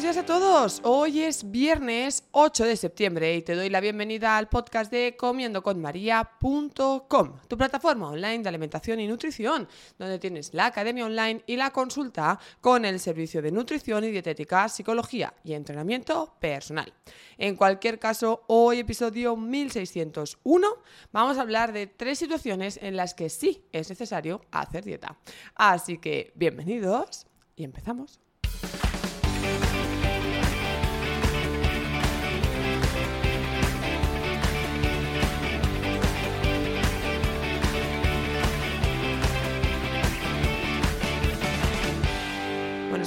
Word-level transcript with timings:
Buenos 0.00 0.16
días 0.16 0.24
a 0.24 0.26
todos. 0.26 0.80
Hoy 0.82 1.20
es 1.20 1.50
viernes 1.50 2.24
8 2.30 2.64
de 2.64 2.76
septiembre 2.76 3.36
y 3.36 3.42
te 3.42 3.54
doy 3.54 3.68
la 3.68 3.80
bienvenida 3.80 4.38
al 4.38 4.48
podcast 4.48 4.90
de 4.90 5.14
comiendoconmaria.com, 5.14 7.36
tu 7.46 7.58
plataforma 7.58 8.08
online 8.08 8.38
de 8.38 8.48
alimentación 8.48 8.98
y 9.00 9.06
nutrición, 9.06 9.68
donde 9.98 10.18
tienes 10.18 10.54
la 10.54 10.64
academia 10.64 11.04
online 11.04 11.42
y 11.46 11.56
la 11.56 11.70
consulta 11.70 12.40
con 12.62 12.86
el 12.86 12.98
servicio 12.98 13.42
de 13.42 13.52
nutrición 13.52 14.02
y 14.04 14.10
dietética, 14.10 14.70
psicología 14.70 15.34
y 15.44 15.52
entrenamiento 15.52 16.34
personal. 16.40 16.90
En 17.36 17.56
cualquier 17.56 17.98
caso, 17.98 18.44
hoy 18.46 18.78
episodio 18.78 19.36
1601 19.36 20.66
vamos 21.12 21.36
a 21.36 21.42
hablar 21.42 21.74
de 21.74 21.88
tres 21.88 22.18
situaciones 22.18 22.78
en 22.80 22.96
las 22.96 23.12
que 23.12 23.28
sí 23.28 23.66
es 23.70 23.90
necesario 23.90 24.40
hacer 24.50 24.82
dieta. 24.82 25.18
Así 25.56 25.98
que 25.98 26.32
bienvenidos 26.36 27.26
y 27.54 27.64
empezamos. 27.64 28.18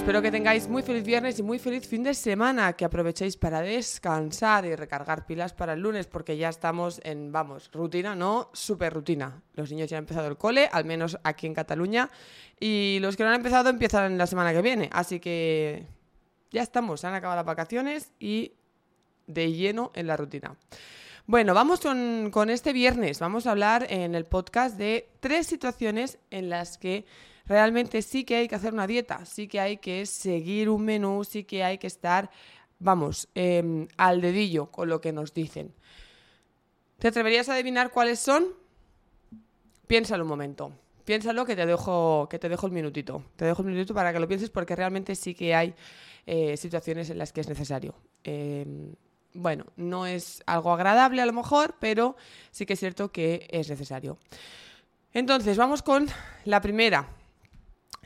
Espero 0.03 0.21
que 0.21 0.31
tengáis 0.31 0.67
muy 0.67 0.83
feliz 0.83 1.05
viernes 1.05 1.39
y 1.39 1.43
muy 1.43 1.59
feliz 1.59 1.87
fin 1.87 2.03
de 2.03 2.13
semana, 2.13 2.73
que 2.73 2.83
aprovechéis 2.83 3.37
para 3.37 3.61
descansar 3.61 4.65
y 4.65 4.75
recargar 4.75 5.25
pilas 5.25 5.53
para 5.53 5.71
el 5.71 5.79
lunes, 5.79 6.07
porque 6.07 6.35
ya 6.35 6.49
estamos 6.49 6.99
en, 7.05 7.31
vamos, 7.31 7.71
rutina, 7.71 8.13
¿no? 8.13 8.49
Super 8.51 8.93
rutina. 8.93 9.41
Los 9.53 9.71
niños 9.71 9.89
ya 9.89 9.95
han 9.95 10.03
empezado 10.03 10.27
el 10.27 10.35
cole, 10.35 10.67
al 10.69 10.83
menos 10.83 11.17
aquí 11.23 11.47
en 11.47 11.53
Cataluña, 11.53 12.09
y 12.59 12.97
los 12.99 13.15
que 13.15 13.23
no 13.23 13.29
han 13.29 13.35
empezado 13.35 13.69
empiezan 13.69 14.17
la 14.17 14.27
semana 14.27 14.51
que 14.51 14.61
viene, 14.61 14.89
así 14.91 15.21
que 15.21 15.87
ya 16.51 16.63
estamos, 16.63 16.99
se 16.99 17.07
han 17.07 17.13
acabado 17.13 17.37
las 17.37 17.45
vacaciones 17.45 18.11
y 18.19 18.51
de 19.25 19.53
lleno 19.53 19.93
en 19.95 20.07
la 20.07 20.17
rutina. 20.17 20.57
Bueno, 21.27 21.53
vamos 21.53 21.79
con, 21.79 22.29
con, 22.29 22.49
este 22.49 22.73
viernes. 22.73 23.21
Vamos 23.21 23.47
a 23.47 23.51
hablar 23.51 23.87
en 23.89 24.15
el 24.15 24.25
podcast 24.25 24.77
de 24.77 25.07
tres 25.21 25.47
situaciones 25.47 26.19
en 26.29 26.49
las 26.49 26.77
que 26.77 27.05
realmente 27.45 28.01
sí 28.01 28.23
que 28.23 28.35
hay 28.35 28.47
que 28.47 28.55
hacer 28.55 28.73
una 28.73 28.87
dieta, 28.87 29.25
sí 29.25 29.47
que 29.47 29.59
hay 29.59 29.77
que 29.77 30.05
seguir 30.05 30.69
un 30.69 30.85
menú, 30.85 31.23
sí 31.23 31.43
que 31.43 31.63
hay 31.63 31.77
que 31.77 31.87
estar, 31.87 32.29
vamos, 32.79 33.27
eh, 33.35 33.87
al 33.97 34.21
dedillo 34.21 34.67
con 34.67 34.89
lo 34.89 35.01
que 35.01 35.11
nos 35.11 35.33
dicen. 35.33 35.73
¿Te 36.99 37.09
atreverías 37.09 37.49
a 37.49 37.55
adivinar 37.55 37.91
cuáles 37.91 38.19
son? 38.19 38.45
Piénsalo 39.87 40.23
un 40.23 40.29
momento. 40.29 40.71
Piénsalo 41.03 41.45
que 41.45 41.55
te 41.55 41.65
dejo, 41.65 42.27
que 42.29 42.39
te 42.39 42.47
dejo 42.47 42.65
el 42.65 42.71
minutito. 42.71 43.23
Te 43.35 43.43
dejo 43.43 43.61
el 43.61 43.67
minutito 43.67 43.93
para 43.93 44.13
que 44.13 44.19
lo 44.19 44.27
pienses 44.27 44.49
porque 44.49 44.75
realmente 44.75 45.15
sí 45.15 45.35
que 45.35 45.53
hay 45.53 45.73
eh, 46.25 46.55
situaciones 46.55 47.09
en 47.09 47.17
las 47.17 47.33
que 47.33 47.41
es 47.41 47.49
necesario. 47.49 47.93
Eh, 48.23 48.65
bueno, 49.33 49.65
no 49.75 50.05
es 50.05 50.43
algo 50.45 50.71
agradable 50.71 51.21
a 51.21 51.25
lo 51.25 51.33
mejor, 51.33 51.75
pero 51.79 52.15
sí 52.51 52.65
que 52.65 52.73
es 52.73 52.79
cierto 52.79 53.11
que 53.11 53.47
es 53.49 53.69
necesario. 53.69 54.17
Entonces, 55.11 55.57
vamos 55.57 55.81
con 55.81 56.07
la 56.45 56.61
primera. 56.61 57.09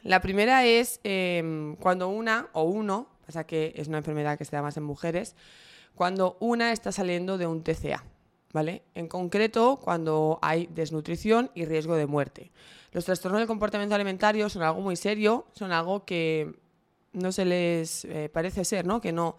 La 0.07 0.22
primera 0.22 0.63
es 0.63 1.01
eh, 1.03 1.75
cuando 1.81 2.07
una 2.07 2.47
o 2.53 2.63
uno, 2.63 3.09
pasa 3.25 3.44
que 3.44 3.73
es 3.75 3.90
una 3.90 3.97
enfermedad 3.97 4.38
que 4.38 4.45
se 4.45 4.56
da 4.56 4.62
más 4.62 4.78
en 4.78 4.84
mujeres, 4.84 5.35
cuando 5.95 6.38
una 6.40 6.72
está 6.72 6.94
saliendo 6.94 7.38
de 7.38 7.45
un 7.45 7.62
TCA, 7.62 8.06
¿vale? 8.53 8.84
En 8.95 9.09
concreto, 9.09 9.81
cuando 9.84 10.40
hay 10.41 10.68
desnutrición 10.68 11.51
y 11.56 11.66
riesgo 11.66 11.97
de 11.97 12.06
muerte. 12.06 12.53
Los 12.94 13.03
trastornos 13.03 13.41
del 13.41 13.50
comportamiento 13.50 13.95
alimentario 13.95 14.47
son 14.47 14.63
algo 14.63 14.79
muy 14.79 14.95
serio, 14.95 15.45
son 15.51 15.73
algo 15.73 16.06
que 16.06 16.57
no 17.12 17.34
se 17.34 17.44
les 17.44 18.06
eh, 18.06 18.29
parece 18.31 18.63
ser, 18.63 18.85
¿no? 18.85 19.01
Que 19.01 19.12
no 19.12 19.35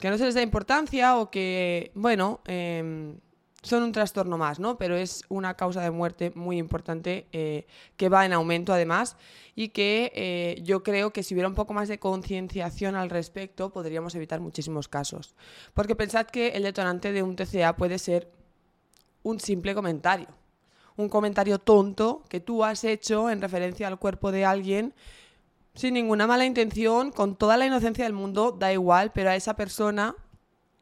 que 0.00 0.08
no 0.08 0.16
se 0.16 0.24
les 0.24 0.34
da 0.34 0.40
importancia 0.40 1.18
o 1.18 1.30
que, 1.30 1.92
bueno, 1.94 2.40
eh, 2.46 3.14
son 3.62 3.84
un 3.84 3.92
trastorno 3.92 4.38
más, 4.38 4.58
¿no? 4.58 4.76
Pero 4.76 4.96
es 4.96 5.24
una 5.28 5.54
causa 5.54 5.82
de 5.82 5.90
muerte 5.90 6.32
muy 6.34 6.58
importante 6.58 7.26
eh, 7.32 7.66
que 7.96 8.08
va 8.08 8.26
en 8.26 8.32
aumento 8.32 8.72
además 8.72 9.16
y 9.54 9.68
que 9.68 10.12
eh, 10.14 10.60
yo 10.62 10.82
creo 10.82 11.12
que 11.12 11.22
si 11.22 11.34
hubiera 11.34 11.48
un 11.48 11.54
poco 11.54 11.72
más 11.72 11.88
de 11.88 11.98
concienciación 11.98 12.96
al 12.96 13.08
respecto 13.08 13.70
podríamos 13.70 14.14
evitar 14.14 14.40
muchísimos 14.40 14.88
casos. 14.88 15.34
Porque 15.74 15.94
pensad 15.94 16.26
que 16.26 16.48
el 16.48 16.64
detonante 16.64 17.12
de 17.12 17.22
un 17.22 17.36
TCA 17.36 17.76
puede 17.76 17.98
ser 17.98 18.30
un 19.22 19.38
simple 19.38 19.74
comentario. 19.74 20.28
Un 20.96 21.08
comentario 21.08 21.58
tonto 21.58 22.22
que 22.28 22.40
tú 22.40 22.64
has 22.64 22.84
hecho 22.84 23.30
en 23.30 23.40
referencia 23.40 23.86
al 23.86 23.98
cuerpo 23.98 24.32
de 24.32 24.44
alguien 24.44 24.92
sin 25.74 25.94
ninguna 25.94 26.26
mala 26.26 26.44
intención, 26.44 27.12
con 27.12 27.36
toda 27.36 27.56
la 27.56 27.66
inocencia 27.66 28.04
del 28.04 28.12
mundo, 28.12 28.52
da 28.52 28.72
igual, 28.72 29.10
pero 29.12 29.30
a 29.30 29.36
esa 29.36 29.56
persona, 29.56 30.14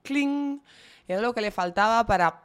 cling, 0.02 0.60
era 1.12 1.22
lo 1.22 1.34
que 1.34 1.40
le 1.40 1.50
faltaba 1.50 2.06
para 2.06 2.42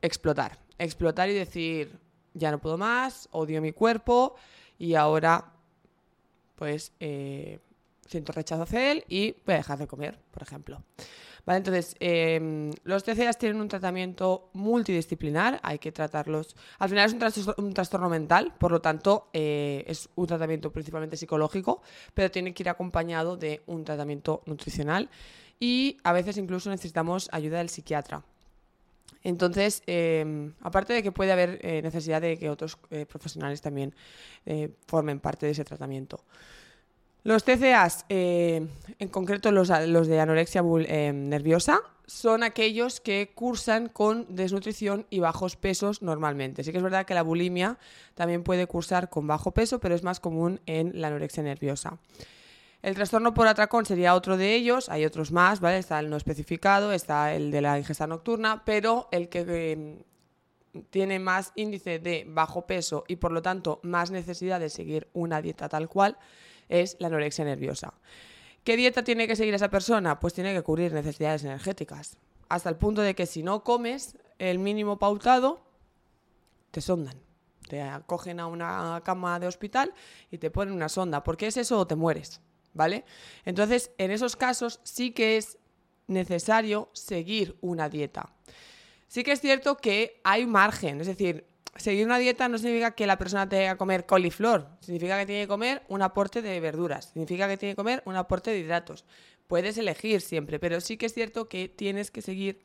explotar. 0.00 0.58
Explotar 0.78 1.30
y 1.30 1.34
decir, 1.34 1.98
ya 2.34 2.50
no 2.50 2.58
puedo 2.58 2.76
más, 2.76 3.28
odio 3.32 3.62
mi 3.62 3.72
cuerpo 3.72 4.34
y 4.78 4.94
ahora, 4.94 5.52
pues, 6.56 6.92
eh, 7.00 7.60
siento 8.06 8.32
rechazo 8.32 8.62
hacia 8.62 8.92
él 8.92 9.04
y 9.08 9.32
voy 9.46 9.54
a 9.54 9.58
dejar 9.58 9.78
de 9.78 9.86
comer, 9.86 10.18
por 10.30 10.42
ejemplo. 10.42 10.82
Vale, 11.44 11.58
entonces, 11.58 11.96
eh, 11.98 12.70
los 12.84 13.02
TCAs 13.02 13.36
tienen 13.36 13.60
un 13.60 13.68
tratamiento 13.68 14.50
multidisciplinar, 14.52 15.58
hay 15.62 15.78
que 15.78 15.90
tratarlos. 15.90 16.54
Al 16.78 16.88
final 16.88 17.06
es 17.06 17.12
un, 17.14 17.18
trastorno, 17.18 17.54
un 17.58 17.74
trastorno 17.74 18.08
mental, 18.08 18.54
por 18.58 18.70
lo 18.70 18.80
tanto, 18.80 19.28
eh, 19.32 19.82
es 19.88 20.08
un 20.14 20.26
tratamiento 20.26 20.70
principalmente 20.70 21.16
psicológico, 21.16 21.82
pero 22.14 22.30
tiene 22.30 22.54
que 22.54 22.62
ir 22.62 22.68
acompañado 22.68 23.36
de 23.36 23.62
un 23.66 23.82
tratamiento 23.82 24.42
nutricional 24.46 25.08
y 25.62 25.96
a 26.02 26.12
veces 26.12 26.38
incluso 26.38 26.70
necesitamos 26.70 27.28
ayuda 27.30 27.58
del 27.58 27.68
psiquiatra. 27.68 28.24
Entonces, 29.22 29.84
eh, 29.86 30.50
aparte 30.60 30.92
de 30.92 31.04
que 31.04 31.12
puede 31.12 31.30
haber 31.30 31.60
eh, 31.62 31.80
necesidad 31.82 32.20
de 32.20 32.36
que 32.36 32.50
otros 32.50 32.78
eh, 32.90 33.06
profesionales 33.06 33.60
también 33.60 33.94
eh, 34.44 34.70
formen 34.88 35.20
parte 35.20 35.46
de 35.46 35.52
ese 35.52 35.64
tratamiento. 35.64 36.24
Los 37.22 37.44
TCAs, 37.44 38.06
en 38.08 38.68
concreto 39.12 39.52
los, 39.52 39.68
los, 39.86 40.08
de 40.08 40.18
anorexia 40.18 40.62
nerviosa, 41.12 41.80
son 42.06 42.42
aquellos 42.42 43.00
que 43.00 43.30
cursan 43.32 43.88
con 43.88 44.26
desnutrición 44.34 45.06
y 45.10 45.20
bajos 45.20 45.54
pesos 45.54 46.02
normalmente. 46.02 46.64
Sí 46.64 46.72
que 46.72 46.78
es 46.78 46.82
verdad 46.82 47.06
que 47.06 47.14
la 47.14 47.22
bulimia 47.22 47.78
también 48.16 48.42
puede 48.42 48.66
cursar 48.66 49.08
con 49.10 49.28
bajo 49.28 49.52
peso, 49.52 49.78
pero 49.78 49.94
es 49.94 50.02
más 50.02 50.18
común 50.18 50.60
en 50.66 51.00
la 51.00 51.06
anorexia 51.06 51.44
nerviosa. 51.44 52.00
El 52.82 52.96
trastorno 52.96 53.32
por 53.32 53.46
atracón 53.46 53.86
sería 53.86 54.16
otro 54.16 54.36
de 54.36 54.56
ellos, 54.56 54.88
hay 54.88 55.04
otros 55.04 55.30
más, 55.30 55.60
¿vale? 55.60 55.78
Está 55.78 56.00
el 56.00 56.10
no 56.10 56.16
especificado, 56.16 56.92
está 56.92 57.32
el 57.32 57.52
de 57.52 57.60
la 57.60 57.78
ingesta 57.78 58.08
nocturna, 58.08 58.64
pero 58.64 59.08
el 59.12 59.28
que 59.28 59.44
eh, 59.46 60.04
tiene 60.90 61.20
más 61.20 61.52
índice 61.54 62.00
de 62.00 62.24
bajo 62.26 62.66
peso 62.66 63.04
y 63.06 63.16
por 63.16 63.30
lo 63.30 63.40
tanto 63.40 63.78
más 63.84 64.10
necesidad 64.10 64.58
de 64.58 64.68
seguir 64.68 65.08
una 65.12 65.40
dieta 65.40 65.68
tal 65.68 65.88
cual 65.88 66.18
es 66.68 66.96
la 66.98 67.06
anorexia 67.06 67.44
nerviosa. 67.44 67.94
¿Qué 68.64 68.76
dieta 68.76 69.04
tiene 69.04 69.28
que 69.28 69.36
seguir 69.36 69.54
esa 69.54 69.70
persona? 69.70 70.18
Pues 70.18 70.34
tiene 70.34 70.52
que 70.52 70.62
cubrir 70.62 70.92
necesidades 70.92 71.44
energéticas, 71.44 72.16
hasta 72.48 72.68
el 72.68 72.76
punto 72.76 73.02
de 73.02 73.14
que 73.14 73.26
si 73.26 73.44
no 73.44 73.62
comes 73.62 74.16
el 74.38 74.58
mínimo 74.58 74.98
pautado, 74.98 75.62
te 76.72 76.80
sondan. 76.80 77.16
Te 77.68 77.80
acogen 77.80 78.40
a 78.40 78.48
una 78.48 79.00
cama 79.04 79.38
de 79.38 79.46
hospital 79.46 79.94
y 80.32 80.38
te 80.38 80.50
ponen 80.50 80.74
una 80.74 80.88
sonda. 80.88 81.22
¿Por 81.22 81.36
qué 81.36 81.46
es 81.46 81.56
eso 81.56 81.78
o 81.78 81.86
te 81.86 81.94
mueres? 81.94 82.40
¿Vale? 82.74 83.04
Entonces, 83.44 83.90
en 83.98 84.10
esos 84.10 84.36
casos 84.36 84.80
sí 84.82 85.12
que 85.12 85.36
es 85.36 85.58
necesario 86.06 86.90
seguir 86.92 87.56
una 87.60 87.88
dieta. 87.88 88.32
Sí 89.08 89.24
que 89.24 89.32
es 89.32 89.40
cierto 89.40 89.76
que 89.76 90.20
hay 90.24 90.46
margen, 90.46 91.00
es 91.00 91.06
decir, 91.06 91.46
seguir 91.76 92.06
una 92.06 92.18
dieta 92.18 92.48
no 92.48 92.58
significa 92.58 92.92
que 92.92 93.06
la 93.06 93.18
persona 93.18 93.48
tenga 93.48 93.72
que 93.72 93.78
comer 93.78 94.06
coliflor, 94.06 94.68
significa 94.80 95.18
que 95.18 95.26
tiene 95.26 95.42
que 95.42 95.48
comer 95.48 95.82
un 95.88 96.02
aporte 96.02 96.42
de 96.42 96.60
verduras, 96.60 97.10
significa 97.12 97.48
que 97.48 97.56
tiene 97.56 97.72
que 97.72 97.76
comer 97.76 98.02
un 98.06 98.16
aporte 98.16 98.50
de 98.50 98.58
hidratos. 98.58 99.04
Puedes 99.46 99.76
elegir 99.76 100.20
siempre, 100.20 100.58
pero 100.58 100.80
sí 100.80 100.96
que 100.96 101.06
es 101.06 101.14
cierto 101.14 101.48
que 101.48 101.68
tienes 101.68 102.10
que 102.10 102.22
seguir 102.22 102.60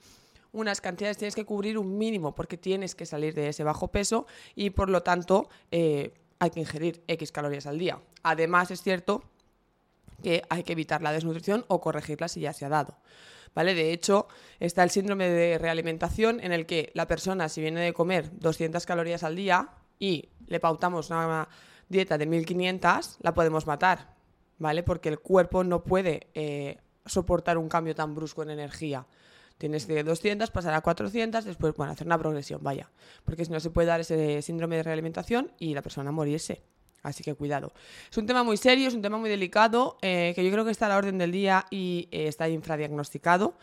unas 0.51 0.81
cantidades, 0.81 1.17
tienes 1.17 1.35
que 1.35 1.45
cubrir 1.45 1.77
un 1.77 1.97
mínimo 1.97 2.33
porque 2.33 2.57
tienes 2.57 2.95
que 2.95 3.05
salir 3.05 3.33
de 3.33 3.49
ese 3.49 3.63
bajo 3.63 3.89
peso 3.89 4.25
y 4.55 4.69
por 4.69 4.89
lo 4.89 5.03
tanto 5.03 5.49
eh, 5.71 6.13
hay 6.39 6.49
que 6.49 6.61
ingerir 6.61 7.03
X 7.07 7.31
calorías 7.31 7.67
al 7.67 7.77
día. 7.77 8.01
Además 8.23 8.71
es 8.71 8.81
cierto 8.81 9.23
que 10.21 10.43
hay 10.49 10.63
que 10.63 10.73
evitar 10.73 11.01
la 11.01 11.11
desnutrición 11.11 11.65
o 11.67 11.81
corregirla 11.81 12.27
si 12.27 12.41
ya 12.41 12.53
se 12.53 12.65
ha 12.65 12.69
dado. 12.69 12.97
¿Vale? 13.55 13.73
De 13.73 13.91
hecho, 13.91 14.27
está 14.59 14.83
el 14.83 14.91
síndrome 14.91 15.29
de 15.29 15.57
realimentación 15.57 16.39
en 16.41 16.51
el 16.51 16.65
que 16.65 16.91
la 16.93 17.07
persona, 17.07 17.49
si 17.49 17.61
viene 17.61 17.81
de 17.81 17.93
comer 17.93 18.29
200 18.39 18.85
calorías 18.85 19.23
al 19.23 19.35
día 19.35 19.69
y 19.97 20.29
le 20.47 20.59
pautamos 20.59 21.09
una 21.09 21.47
dieta 21.89 22.17
de 22.17 22.25
1500, 22.27 23.17
la 23.21 23.33
podemos 23.33 23.65
matar, 23.65 24.13
¿vale? 24.59 24.83
Porque 24.83 25.09
el 25.09 25.19
cuerpo 25.19 25.63
no 25.63 25.83
puede 25.83 26.27
eh, 26.33 26.77
soportar 27.05 27.57
un 27.57 27.69
cambio 27.69 27.95
tan 27.95 28.13
brusco 28.13 28.43
en 28.43 28.51
energía. 28.51 29.07
Tienes 29.57 29.87
de 29.87 30.03
200, 30.03 30.51
pasar 30.51 30.75
a 30.75 30.81
400, 30.81 31.43
después, 31.43 31.73
bueno, 31.73 31.93
hacer 31.93 32.05
una 32.05 32.19
progresión, 32.19 32.61
vaya. 32.61 32.91
Porque 33.25 33.43
si 33.43 33.51
no 33.51 33.59
se 33.59 33.71
puede 33.71 33.87
dar 33.87 34.01
ese 34.01 34.41
síndrome 34.43 34.75
de 34.75 34.83
realimentación 34.83 35.51
y 35.57 35.73
la 35.73 35.81
persona 35.81 36.11
morirse. 36.11 36.61
Así 37.03 37.23
que 37.23 37.33
cuidado. 37.35 37.71
Es 38.11 38.17
un 38.17 38.25
tema 38.25 38.43
muy 38.43 38.57
serio, 38.57 38.87
es 38.87 38.93
un 38.93 39.01
tema 39.01 39.17
muy 39.17 39.29
delicado, 39.29 39.97
eh, 40.01 40.33
que 40.35 40.43
yo 40.43 40.51
creo 40.51 40.65
que 40.65 40.71
está 40.71 40.87
a 40.87 40.89
la 40.89 40.97
orden 40.97 41.17
del 41.17 41.31
día 41.31 41.65
y 41.69 42.07
eh, 42.11 42.27
está 42.27 42.49
infradiagnosticado. 42.49 43.55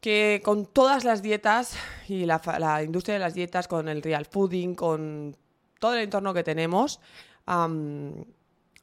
Que 0.00 0.40
con 0.44 0.66
todas 0.66 1.04
las 1.04 1.22
dietas 1.22 1.76
y 2.08 2.26
la, 2.26 2.82
industria 2.84 3.14
de 3.14 3.20
las 3.20 3.34
dietas, 3.34 3.66
con 3.66 3.88
el 3.88 4.02
real 4.02 4.24
fooding, 4.26 4.74
con 4.74 5.36
todo 5.80 5.94
el 5.94 6.02
entorno 6.02 6.32
que 6.32 6.44
tenemos, 6.44 7.00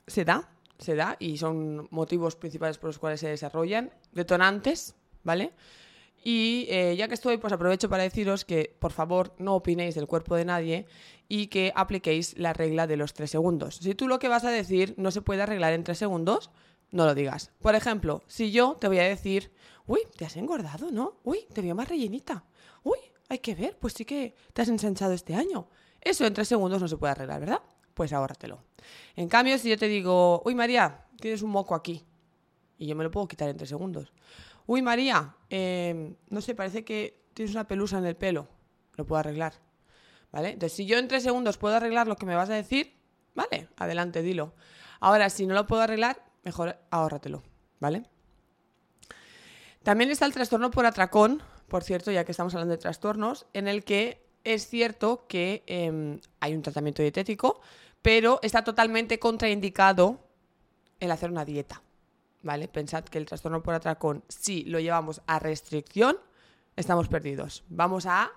se 0.07 0.25
da, 0.25 0.49
se 0.79 0.95
da 0.95 1.15
y 1.19 1.37
son 1.37 1.87
motivos 1.91 2.35
principales 2.35 2.77
por 2.77 2.89
los 2.89 2.99
cuales 2.99 3.19
se 3.19 3.29
desarrollan, 3.29 3.91
detonantes, 4.11 4.95
¿vale? 5.23 5.53
Y 6.23 6.67
eh, 6.69 6.95
ya 6.95 7.09
que 7.09 7.15
estoy, 7.15 7.37
pues 7.37 7.51
aprovecho 7.51 7.89
para 7.89 8.03
deciros 8.03 8.45
que 8.45 8.75
por 8.79 8.93
favor 8.93 9.33
no 9.37 9.55
opinéis 9.55 9.95
del 9.95 10.07
cuerpo 10.07 10.35
de 10.35 10.45
nadie 10.45 10.85
y 11.27 11.47
que 11.47 11.73
apliquéis 11.75 12.37
la 12.37 12.53
regla 12.53 12.87
de 12.87 12.95
los 12.95 13.13
tres 13.13 13.31
segundos. 13.31 13.75
Si 13.75 13.93
tú 13.93 14.07
lo 14.07 14.19
que 14.19 14.29
vas 14.29 14.45
a 14.45 14.49
decir 14.49 14.95
no 14.97 15.11
se 15.11 15.21
puede 15.21 15.41
arreglar 15.41 15.73
en 15.73 15.83
tres 15.83 15.97
segundos, 15.97 16.49
no 16.91 17.05
lo 17.05 17.13
digas. 17.13 17.51
Por 17.59 17.75
ejemplo, 17.75 18.23
si 18.27 18.51
yo 18.51 18.77
te 18.79 18.87
voy 18.87 18.99
a 18.99 19.03
decir, 19.03 19.51
uy, 19.85 19.99
te 20.15 20.25
has 20.25 20.37
engordado, 20.37 20.91
¿no? 20.91 21.19
Uy, 21.23 21.39
te 21.53 21.61
veo 21.61 21.75
más 21.75 21.89
rellenita. 21.89 22.45
Uy, 22.83 22.99
hay 23.27 23.39
que 23.39 23.55
ver, 23.55 23.77
pues 23.77 23.93
sí 23.93 24.05
que 24.05 24.33
te 24.53 24.61
has 24.61 24.69
ensanchado 24.69 25.11
este 25.11 25.35
año. 25.35 25.67
Eso 25.99 26.25
en 26.25 26.33
tres 26.33 26.47
segundos 26.47 26.81
no 26.81 26.87
se 26.87 26.97
puede 26.97 27.11
arreglar, 27.11 27.41
¿verdad? 27.41 27.61
Pues 27.93 28.13
ahórratelo. 28.13 28.63
En 29.15 29.27
cambio, 29.27 29.57
si 29.57 29.69
yo 29.69 29.77
te 29.77 29.87
digo, 29.87 30.41
uy, 30.45 30.55
María, 30.55 31.05
tienes 31.19 31.41
un 31.41 31.51
moco 31.51 31.75
aquí, 31.75 32.05
y 32.77 32.87
yo 32.87 32.95
me 32.95 33.03
lo 33.03 33.11
puedo 33.11 33.27
quitar 33.27 33.49
en 33.49 33.57
tres 33.57 33.69
segundos. 33.69 34.13
Uy, 34.65 34.81
María, 34.81 35.35
em, 35.49 36.15
no 36.29 36.41
sé, 36.41 36.55
parece 36.55 36.83
que 36.85 37.21
tienes 37.33 37.53
una 37.53 37.67
pelusa 37.67 37.97
en 37.97 38.05
el 38.05 38.15
pelo. 38.15 38.47
Lo 38.95 39.05
puedo 39.05 39.19
arreglar. 39.19 39.53
¿Vale? 40.31 40.49
Entonces, 40.49 40.75
si 40.75 40.85
yo 40.85 40.97
en 40.97 41.07
tres 41.07 41.23
segundos 41.23 41.57
puedo 41.57 41.75
arreglar 41.75 42.07
lo 42.07 42.15
que 42.15 42.25
me 42.25 42.35
vas 42.35 42.49
a 42.49 42.53
decir, 42.53 42.93
vale, 43.35 43.69
adelante, 43.77 44.21
dilo. 44.21 44.53
Ahora, 44.99 45.29
si 45.29 45.45
no 45.45 45.53
lo 45.53 45.67
puedo 45.67 45.81
arreglar, 45.81 46.23
mejor 46.43 46.77
ahórratelo. 46.89 47.43
¿Vale? 47.79 48.03
También 49.83 50.09
está 50.09 50.25
el 50.25 50.33
trastorno 50.33 50.71
por 50.71 50.85
atracón, 50.85 51.43
por 51.67 51.83
cierto, 51.83 52.11
ya 52.11 52.23
que 52.23 52.31
estamos 52.31 52.53
hablando 52.53 52.71
de 52.71 52.77
trastornos, 52.77 53.45
en 53.53 53.67
el 53.67 53.83
que 53.83 54.25
es 54.43 54.67
cierto 54.67 55.25
que 55.27 55.63
em, 55.67 56.19
hay 56.39 56.55
un 56.55 56.61
tratamiento 56.61 57.01
dietético, 57.01 57.61
pero 58.01 58.39
está 58.41 58.63
totalmente 58.63 59.19
contraindicado 59.19 60.19
el 60.99 61.11
hacer 61.11 61.29
una 61.29 61.45
dieta. 61.45 61.81
¿Vale? 62.43 62.67
Pensad 62.67 63.03
que 63.05 63.17
el 63.17 63.25
trastorno 63.25 63.63
por 63.63 63.73
atracón, 63.73 64.23
si 64.27 64.63
lo 64.65 64.79
llevamos 64.79 65.21
a 65.25 65.39
restricción, 65.39 66.17
estamos 66.75 67.07
perdidos. 67.07 67.63
Vamos 67.69 68.05
a 68.05 68.31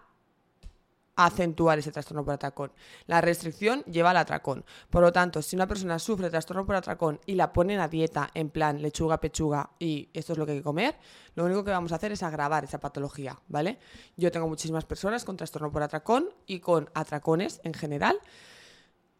acentuar 1.17 1.79
ese 1.79 1.91
trastorno 1.91 2.25
por 2.25 2.35
atracón. 2.35 2.73
La 3.06 3.20
restricción 3.20 3.82
lleva 3.85 4.11
al 4.11 4.19
atracón. 4.19 4.64
Por 4.91 5.03
lo 5.03 5.12
tanto, 5.12 5.41
si 5.41 5.56
una 5.56 5.67
persona 5.67 5.99
sufre 5.99 6.31
trastorno 6.31 6.67
por 6.67 6.76
atracón 6.76 7.20
y 7.25 7.35
la 7.35 7.53
ponen 7.53 7.81
a 7.81 7.88
dieta 7.88 8.31
en 8.35 8.50
plan 8.50 8.82
lechuga, 8.82 9.19
pechuga 9.19 9.70
y 9.79 10.11
esto 10.12 10.35
es 10.35 10.38
lo 10.38 10.44
que 10.44 10.52
hay 10.52 10.59
que 10.59 10.64
comer, 10.64 10.97
lo 11.35 11.44
único 11.44 11.64
que 11.64 11.70
vamos 11.70 11.93
a 11.93 11.97
hacer 11.97 12.12
es 12.12 12.23
agravar 12.23 12.64
esa 12.64 12.79
patología, 12.79 13.38
¿vale? 13.49 13.79
Yo 14.17 14.31
tengo 14.31 14.47
muchísimas 14.47 14.85
personas 14.85 15.25
con 15.25 15.37
trastorno 15.37 15.73
por 15.73 15.82
atracón 15.82 16.29
y 16.47 16.61
con 16.61 16.91
atracones 16.94 17.61
en 17.64 17.73
general. 17.73 18.20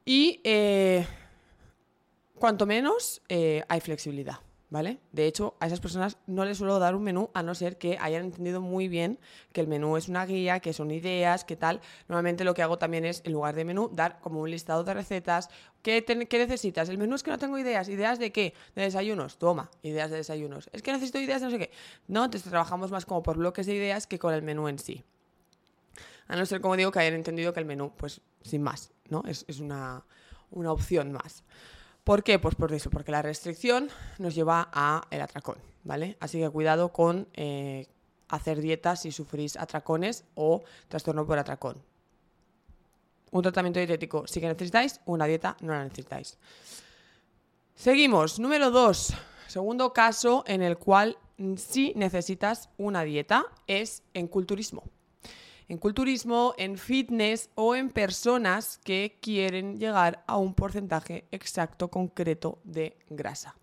Y 0.05 0.41
eh, 0.45 1.07
cuanto 2.39 2.67
menos 2.67 3.23
eh, 3.29 3.65
hay 3.69 3.81
flexibilidad. 3.81 4.46
¿Vale? 4.69 4.99
De 5.13 5.27
hecho, 5.27 5.57
a 5.61 5.67
esas 5.67 5.81
personas 5.81 6.19
no 6.27 6.45
les 6.45 6.59
suelo 6.59 6.79
dar 6.79 6.95
un 6.95 7.03
menú 7.05 7.31
a 7.35 7.43
no 7.43 7.55
ser 7.55 7.79
que 7.79 7.99
hayan 8.01 8.25
entendido 8.25 8.61
muy 8.61 8.89
bien 8.89 9.19
que 9.53 9.61
el 9.61 9.69
menú 9.69 9.97
es 9.97 10.09
una 10.09 10.27
guía, 10.27 10.61
que 10.61 10.73
son 10.73 10.91
ideas, 10.91 11.45
que 11.45 11.57
tal. 11.57 11.81
Normalmente 12.09 12.45
lo 12.45 12.55
que 12.55 12.63
hago 12.63 12.79
también 12.79 13.05
es, 13.05 13.23
en 13.25 13.33
lugar 13.33 13.55
de 13.55 13.65
menú, 13.65 13.91
dar 13.93 14.21
como 14.21 14.41
un 14.41 14.51
listado 14.51 14.85
de 14.85 14.95
recetas. 14.95 15.49
¿Qué, 15.83 16.05
necesitas? 16.33 16.89
El 16.89 16.99
menú 16.99 17.15
es 17.15 17.23
que 17.23 17.31
no 17.31 17.39
tengo 17.39 17.59
ideas. 17.59 17.89
¿Ideas 17.89 18.19
de 18.19 18.33
qué? 18.33 18.55
De 18.75 18.83
desayunos. 18.83 19.39
Toma, 19.39 19.71
ideas 19.83 20.11
de 20.11 20.17
desayunos. 20.17 20.69
Es 20.73 20.83
que 20.83 20.93
necesito 20.93 21.21
ideas 21.21 21.41
de 21.41 21.47
no 21.47 21.51
sé 21.53 21.59
qué. 21.59 21.71
No, 22.09 22.25
entonces 22.25 22.51
trabajamos 22.51 22.91
más 22.91 23.07
como 23.07 23.23
por 23.23 23.37
bloques 23.37 23.67
de 23.67 23.75
ideas 23.75 24.07
que 24.07 24.19
con 24.19 24.35
el 24.35 24.43
menú 24.43 24.69
en 24.69 24.79
sí. 24.79 25.05
A 26.29 26.35
no 26.35 26.45
ser, 26.45 26.61
como 26.61 26.77
digo, 26.77 26.91
que 26.91 26.99
hayan 26.99 27.15
entendido 27.15 27.53
que 27.53 27.61
el 27.61 27.67
menú, 27.67 27.93
pues 27.97 28.21
sin 28.43 28.63
más, 28.63 28.91
¿no? 29.09 29.23
Es, 29.27 29.45
una, 29.61 30.05
una 30.51 30.73
opción 30.73 31.13
más. 31.13 31.45
¿Por 32.07 32.23
qué? 32.23 32.39
Pues 32.39 32.55
por 32.55 32.73
eso, 32.73 32.89
porque 32.89 33.11
la 33.11 33.21
restricción 33.21 33.89
nos 34.19 34.37
lleva 34.37 34.69
a 34.73 35.09
el 35.11 35.21
atracón, 35.21 35.57
¿vale? 35.83 36.17
Así 36.21 36.39
que 36.39 36.49
cuidado 36.49 36.93
con 36.93 37.27
eh, 37.35 37.89
hacer 38.29 38.61
dietas 38.61 39.03
si 39.03 39.11
sufrís 39.11 39.57
atracones 39.57 40.23
o 40.37 40.63
trastorno 40.87 41.27
por 41.27 41.37
atracón. 41.37 41.83
Un 43.33 43.43
tratamiento 43.43 43.81
dietético 43.81 44.25
sí 44.29 44.41
que 44.41 44.47
necesitáis, 44.47 45.01
una 45.05 45.25
dieta 45.25 45.57
no 45.63 45.73
la 45.73 45.83
necesitáis. 45.83 46.39
Seguimos. 47.75 48.39
Número 48.39 48.71
dos. 48.71 49.13
Segundo 49.49 49.93
caso 49.93 50.45
en 50.47 50.63
el 50.63 50.79
cual 50.79 51.19
sí 51.57 51.93
necesitas 51.97 52.69
una 52.79 53.03
dieta 53.03 53.47
es 53.67 54.05
en 54.15 54.29
culturismo 54.29 54.85
en 55.69 55.79
culturismo, 55.79 56.55
en 56.59 56.79
fitness 56.79 57.51
o 57.55 57.75
en 57.75 57.91
personas 57.91 58.79
que 58.85 59.19
quieren 59.21 59.79
llegar 59.79 60.23
a 60.27 60.37
un 60.37 60.55
porcentaje 60.55 61.27
exacto, 61.33 61.89
concreto 61.89 62.61
de 62.65 62.97
grasa. 63.11 63.57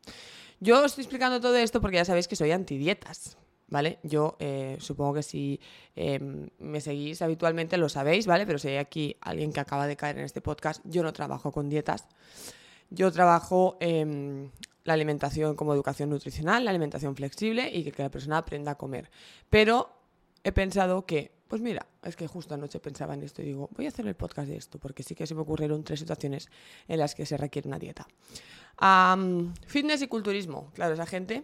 Yo 0.59 0.83
estoy 0.83 1.03
explicando 1.03 1.39
todo 1.41 1.55
esto 1.55 1.81
porque 1.81 1.97
ya 1.97 2.05
sabéis 2.05 2.27
que 2.27 2.35
soy 2.35 2.51
antidietas. 2.51 3.37
¿Vale? 3.69 3.97
Yo 4.03 4.35
eh, 4.39 4.77
supongo 4.79 5.15
que 5.15 5.23
si 5.23 5.59
em, 5.95 6.47
me 6.59 6.79
seguís 6.79 7.23
habitualmente 7.23 7.77
lo 7.77 7.89
sabéis, 7.89 8.27
¿vale? 8.27 8.45
Pero 8.45 8.59
si 8.59 8.67
hay 8.67 8.77
aquí 8.77 9.17
alguien 9.19 9.51
que 9.51 9.61
acaba 9.61 9.87
de 9.87 9.95
caer 9.95 10.19
en 10.19 10.25
este 10.25 10.41
podcast, 10.41 10.79
yo 10.83 11.01
no 11.01 11.11
trabajo 11.11 11.51
con 11.51 11.69
dietas. 11.69 12.07
Yo 12.91 13.11
trabajo 13.11 13.77
en 13.79 14.51
la 14.83 14.93
alimentación 14.93 15.55
como 15.55 15.73
educación 15.73 16.09
nutricional, 16.11 16.65
la 16.65 16.69
alimentación 16.69 17.15
flexible 17.15 17.69
y 17.73 17.89
que 17.89 18.03
la 18.03 18.11
persona 18.11 18.37
aprenda 18.37 18.73
a 18.73 18.75
comer. 18.75 19.09
Pero 19.49 19.89
he 20.43 20.51
pensado 20.51 21.05
que 21.07 21.31
pues 21.53 21.61
mira, 21.61 21.85
es 22.03 22.15
que 22.15 22.25
justo 22.25 22.55
anoche 22.55 22.79
pensaba 22.79 23.13
en 23.13 23.21
esto 23.21 23.43
y 23.43 23.45
digo, 23.45 23.69
voy 23.75 23.85
a 23.85 23.89
hacer 23.89 24.07
el 24.07 24.15
podcast 24.15 24.47
de 24.47 24.57
esto, 24.57 24.79
porque 24.79 25.03
sí 25.03 25.13
que 25.13 25.27
se 25.27 25.35
me 25.35 25.41
ocurrieron 25.41 25.83
tres 25.83 25.99
situaciones 25.99 26.49
en 26.87 26.97
las 26.97 27.13
que 27.13 27.27
se 27.27 27.37
requiere 27.37 27.67
una 27.67 27.77
dieta. 27.77 28.07
fitness 29.67 30.01
y 30.01 30.07
culturismo. 30.07 30.71
Claro, 30.73 30.95
esa 30.95 31.05
gente 31.05 31.43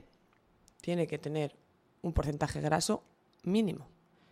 tiene 0.81 1.05
que 1.05 1.19
tener 1.19 1.55
un 2.01 2.11
porcentaje 2.11 2.59
graso 2.59 3.03
mínimo. 3.43 3.87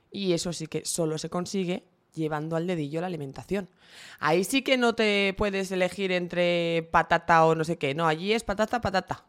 Y 0.10 0.34
eso 0.34 0.51
sí 0.51 0.65
que 0.65 0.84
solo 0.84 1.19
se 1.19 1.29
consigue 1.29 1.84
llevando 2.15 2.55
al 2.55 2.65
dedillo 2.65 3.00
la 3.00 3.05
alimentación. 3.05 3.69
Ahí 4.17 4.46
sí 4.46 4.63
que 4.63 4.79
no 4.79 4.96
te 4.96 5.36
puedes 5.38 5.72
elegir 5.72 6.12
entre 6.12 6.89
patata 6.91 7.46
o 7.46 7.53
no 7.53 7.63
sé 7.63 7.77
qué. 7.77 7.93
No, 7.93 8.07
allí 8.07 8.34
es 8.34 8.43
patata, 8.43 8.81
patata. 8.81 9.25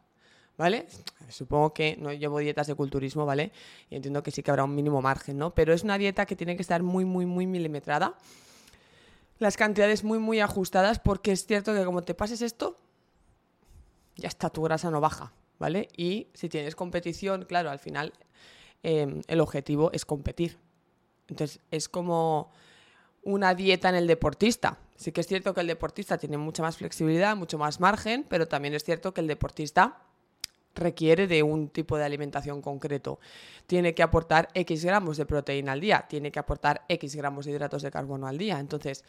¿Vale? 0.59 0.87
Supongo 1.31 1.73
que 1.73 1.97
no 1.99 2.13
llevo 2.13 2.41
dietas 2.41 2.67
de 2.67 2.75
culturismo, 2.75 3.25
¿vale? 3.25 3.53
Y 3.89 3.97
entiendo 3.97 4.23
que 4.23 4.31
sí 4.31 4.43
que 4.43 4.51
habrá 4.51 4.65
un 4.65 4.75
mínimo 4.75 5.01
margen, 5.01 5.39
¿no? 5.39 5.55
Pero 5.55 5.73
es 5.73 5.85
una 5.85 5.97
dieta 5.97 6.27
que 6.27 6.37
tiene 6.37 6.57
que 6.57 6.63
estar 6.63 6.83
muy, 6.83 7.05
muy, 7.05 7.25
muy 7.25 7.47
milimetrada. 7.47 8.15
Las 9.39 9.57
cantidades 9.57 10.03
muy, 10.03 10.19
muy 10.19 10.41
ajustadas, 10.41 10.99
porque 10.99 11.31
es 11.31 11.47
cierto 11.47 11.73
que 11.73 11.85
como 11.85 12.03
te 12.03 12.15
pases 12.15 12.43
esto, 12.43 12.77
ya 14.17 14.27
está, 14.27 14.51
tu 14.51 14.63
grasa 14.63 14.91
no 14.91 15.01
baja, 15.01 15.33
¿vale? 15.61 15.89
Y 15.97 16.27
si 16.35 16.49
tienes 16.49 16.75
competición, 16.75 17.45
claro, 17.45 17.71
al 17.71 17.79
final 17.79 18.13
em, 18.83 19.23
el 19.29 19.41
objetivo 19.41 19.93
es 19.93 20.05
competir. 20.05 20.59
Entonces, 21.29 21.61
es 21.71 21.89
como 21.89 22.51
una 23.23 23.55
dieta 23.55 23.91
en 23.91 23.95
el 23.95 24.09
deportista. 24.09 24.79
Sí 24.97 25.13
que 25.13 25.21
es 25.21 25.29
cierto 25.29 25.55
que 25.55 25.61
el 25.61 25.69
deportista 25.69 26.19
tiene 26.19 26.37
mucha 26.37 26.65
más 26.65 26.79
flexibilidad, 26.79 27.37
mucho 27.37 27.59
más 27.59 27.79
margen, 27.79 28.27
pero 28.29 28.49
también 28.49 28.75
es 28.75 28.83
cierto 28.83 29.15
que 29.15 29.21
el 29.21 29.29
deportista 29.29 30.03
requiere 30.75 31.27
de 31.27 31.43
un 31.43 31.69
tipo 31.69 31.97
de 31.97 32.05
alimentación 32.05 32.63
concreto. 32.63 33.19
Tiene 33.67 33.95
que 33.95 34.03
aportar 34.03 34.49
X 34.55 34.85
gramos 34.85 35.17
de 35.17 35.27
proteína 35.27 35.73
al 35.73 35.81
día, 35.81 36.07
tiene 36.09 36.31
que 36.31 36.39
aportar 36.39 36.85
X 36.89 37.17
gramos 37.17 37.47
de 37.47 37.53
hidratos 37.53 37.83
de 37.83 37.91
carbono 37.91 38.27
al 38.27 38.39
día. 38.39 38.59
Entonces, 38.59 39.05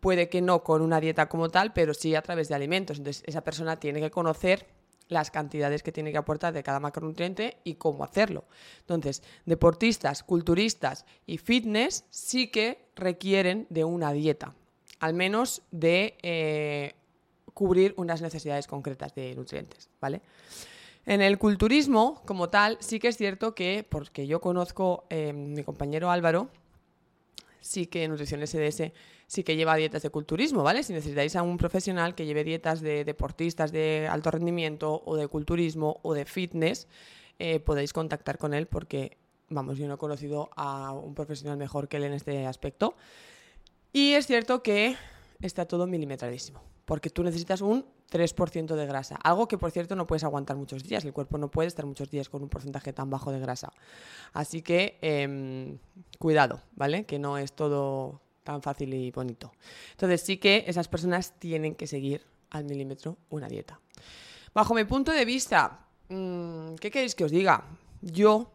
puede 0.00 0.28
que 0.28 0.42
no 0.42 0.62
con 0.62 0.82
una 0.82 1.00
dieta 1.00 1.28
como 1.28 1.48
tal, 1.48 1.72
pero 1.72 1.94
sí 1.94 2.14
a 2.14 2.22
través 2.22 2.48
de 2.48 2.54
alimentos. 2.54 2.98
Entonces, 2.98 3.22
esa 3.26 3.42
persona 3.42 3.80
tiene 3.80 4.00
que 4.00 4.10
conocer 4.10 4.66
las 5.08 5.30
cantidades 5.30 5.82
que 5.82 5.92
tiene 5.92 6.12
que 6.12 6.18
aportar 6.18 6.52
de 6.52 6.62
cada 6.62 6.80
macronutriente 6.80 7.58
y 7.64 7.74
cómo 7.74 8.04
hacerlo. 8.04 8.44
Entonces, 8.80 9.22
deportistas, 9.44 10.22
culturistas 10.22 11.04
y 11.26 11.38
fitness 11.38 12.04
sí 12.10 12.48
que 12.48 12.86
requieren 12.96 13.66
de 13.70 13.84
una 13.84 14.12
dieta, 14.12 14.54
al 15.00 15.14
menos 15.14 15.62
de 15.70 16.16
eh, 16.22 16.94
cubrir 17.52 17.94
unas 17.96 18.22
necesidades 18.22 18.66
concretas 18.66 19.14
de 19.14 19.34
nutrientes, 19.34 19.90
¿vale? 20.00 20.22
En 21.06 21.20
el 21.20 21.38
culturismo, 21.38 22.22
como 22.24 22.48
tal, 22.48 22.78
sí 22.80 22.98
que 22.98 23.08
es 23.08 23.16
cierto 23.16 23.54
que, 23.54 23.86
porque 23.88 24.26
yo 24.26 24.40
conozco 24.40 25.06
eh, 25.10 25.32
mi 25.32 25.62
compañero 25.62 26.10
Álvaro, 26.10 26.48
sí 27.60 27.86
que 27.86 28.08
Nutrición 28.08 28.46
SDS 28.46 28.92
sí 29.26 29.42
que 29.42 29.56
lleva 29.56 29.76
dietas 29.76 30.02
de 30.02 30.10
culturismo, 30.10 30.62
¿vale? 30.62 30.82
Si 30.82 30.92
necesitáis 30.92 31.34
a 31.36 31.42
un 31.42 31.56
profesional 31.56 32.14
que 32.14 32.26
lleve 32.26 32.44
dietas 32.44 32.80
de 32.80 33.04
deportistas 33.04 33.72
de 33.72 34.06
alto 34.10 34.30
rendimiento 34.30 35.02
o 35.04 35.16
de 35.16 35.28
culturismo 35.28 35.98
o 36.02 36.14
de 36.14 36.24
fitness, 36.24 36.86
eh, 37.38 37.60
podéis 37.60 37.92
contactar 37.92 38.38
con 38.38 38.54
él 38.54 38.66
porque, 38.66 39.16
vamos, 39.48 39.78
yo 39.78 39.88
no 39.88 39.94
he 39.94 39.98
conocido 39.98 40.50
a 40.56 40.92
un 40.92 41.14
profesional 41.14 41.56
mejor 41.56 41.88
que 41.88 41.96
él 41.96 42.04
en 42.04 42.12
este 42.12 42.46
aspecto. 42.46 42.94
Y 43.92 44.12
es 44.12 44.26
cierto 44.26 44.62
que 44.62 44.96
está 45.40 45.66
todo 45.66 45.86
milimetradísimo, 45.86 46.62
porque 46.84 47.10
tú 47.10 47.22
necesitas 47.22 47.60
un 47.60 47.84
3% 48.10 48.74
de 48.74 48.86
grasa, 48.86 49.16
algo 49.16 49.48
que 49.48 49.58
por 49.58 49.70
cierto 49.70 49.96
no 49.96 50.06
puedes 50.06 50.24
aguantar 50.24 50.56
muchos 50.56 50.84
días, 50.84 51.04
el 51.04 51.12
cuerpo 51.12 51.38
no 51.38 51.50
puede 51.50 51.68
estar 51.68 51.86
muchos 51.86 52.10
días 52.10 52.28
con 52.28 52.42
un 52.42 52.48
porcentaje 52.48 52.92
tan 52.92 53.10
bajo 53.10 53.32
de 53.32 53.40
grasa. 53.40 53.72
Así 54.32 54.62
que 54.62 54.98
em, 55.02 55.78
cuidado, 56.18 56.62
¿vale? 56.76 57.04
Que 57.04 57.18
no 57.18 57.38
es 57.38 57.52
todo 57.52 58.20
tan 58.44 58.62
fácil 58.62 58.94
y 58.94 59.10
bonito. 59.10 59.52
Entonces 59.92 60.20
sí 60.20 60.36
que 60.36 60.64
esas 60.66 60.88
personas 60.88 61.38
tienen 61.38 61.74
que 61.74 61.86
seguir 61.86 62.22
al 62.50 62.64
milímetro 62.64 63.16
una 63.30 63.48
dieta. 63.48 63.80
Bajo 64.54 64.74
mi 64.74 64.84
punto 64.84 65.10
de 65.10 65.24
vista, 65.24 65.86
mm, 66.08 66.74
¿qué 66.76 66.90
queréis 66.90 67.14
que 67.14 67.24
os 67.24 67.32
diga? 67.32 67.64
Yo 68.00 68.50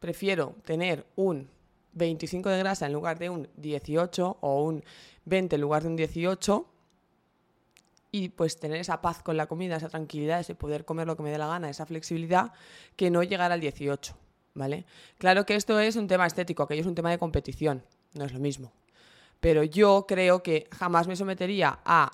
prefiero 0.00 0.56
tener 0.64 1.06
un 1.14 1.48
25 1.92 2.48
de 2.48 2.58
grasa 2.58 2.86
en 2.86 2.92
lugar 2.92 3.18
de 3.18 3.30
un 3.30 3.48
18 3.56 4.38
o 4.40 4.64
un 4.64 4.82
20 5.24 5.54
en 5.54 5.60
lugar 5.62 5.82
de 5.82 5.88
un 5.88 5.96
18 5.96 6.66
y 8.14 8.28
pues 8.28 8.60
tener 8.60 8.78
esa 8.78 9.02
paz 9.02 9.24
con 9.24 9.36
la 9.36 9.48
comida, 9.48 9.74
esa 9.74 9.88
tranquilidad, 9.88 10.38
ese 10.38 10.54
poder 10.54 10.84
comer 10.84 11.08
lo 11.08 11.16
que 11.16 11.24
me 11.24 11.32
dé 11.32 11.38
la 11.38 11.48
gana, 11.48 11.68
esa 11.68 11.84
flexibilidad, 11.84 12.52
que 12.94 13.10
no 13.10 13.24
llegar 13.24 13.50
al 13.50 13.58
18, 13.58 14.16
¿vale? 14.54 14.84
Claro 15.18 15.44
que 15.44 15.56
esto 15.56 15.80
es 15.80 15.96
un 15.96 16.06
tema 16.06 16.24
estético, 16.24 16.62
aquello 16.62 16.82
es 16.82 16.86
un 16.86 16.94
tema 16.94 17.10
de 17.10 17.18
competición, 17.18 17.82
no 18.12 18.24
es 18.24 18.32
lo 18.32 18.38
mismo. 18.38 18.70
Pero 19.40 19.64
yo 19.64 20.04
creo 20.06 20.44
que 20.44 20.68
jamás 20.70 21.08
me 21.08 21.16
sometería 21.16 21.80
a 21.84 22.12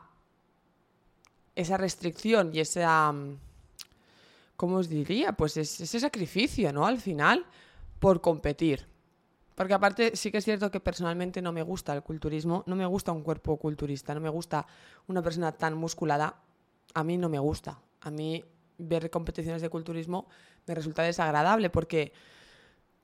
esa 1.54 1.76
restricción 1.76 2.50
y 2.54 2.60
esa... 2.60 3.12
¿Cómo 4.56 4.76
os 4.76 4.88
diría? 4.88 5.32
Pues 5.32 5.58
ese 5.58 6.00
sacrificio, 6.00 6.72
¿no? 6.72 6.86
Al 6.86 6.98
final, 6.98 7.44
por 7.98 8.22
competir. 8.22 8.86
Porque 9.54 9.74
aparte 9.74 10.16
sí 10.16 10.30
que 10.30 10.38
es 10.38 10.44
cierto 10.44 10.70
que 10.70 10.80
personalmente 10.80 11.42
no 11.42 11.52
me 11.52 11.62
gusta 11.62 11.92
el 11.94 12.02
culturismo, 12.02 12.62
no 12.66 12.76
me 12.76 12.86
gusta 12.86 13.12
un 13.12 13.22
cuerpo 13.22 13.56
culturista, 13.56 14.14
no 14.14 14.20
me 14.20 14.28
gusta 14.28 14.66
una 15.06 15.22
persona 15.22 15.52
tan 15.52 15.74
musculada, 15.74 16.40
a 16.94 17.04
mí 17.04 17.18
no 17.18 17.28
me 17.28 17.38
gusta. 17.38 17.78
A 18.00 18.10
mí 18.10 18.44
ver 18.78 19.10
competiciones 19.10 19.62
de 19.62 19.68
culturismo 19.68 20.26
me 20.66 20.74
resulta 20.74 21.02
desagradable 21.02 21.70
porque, 21.70 22.12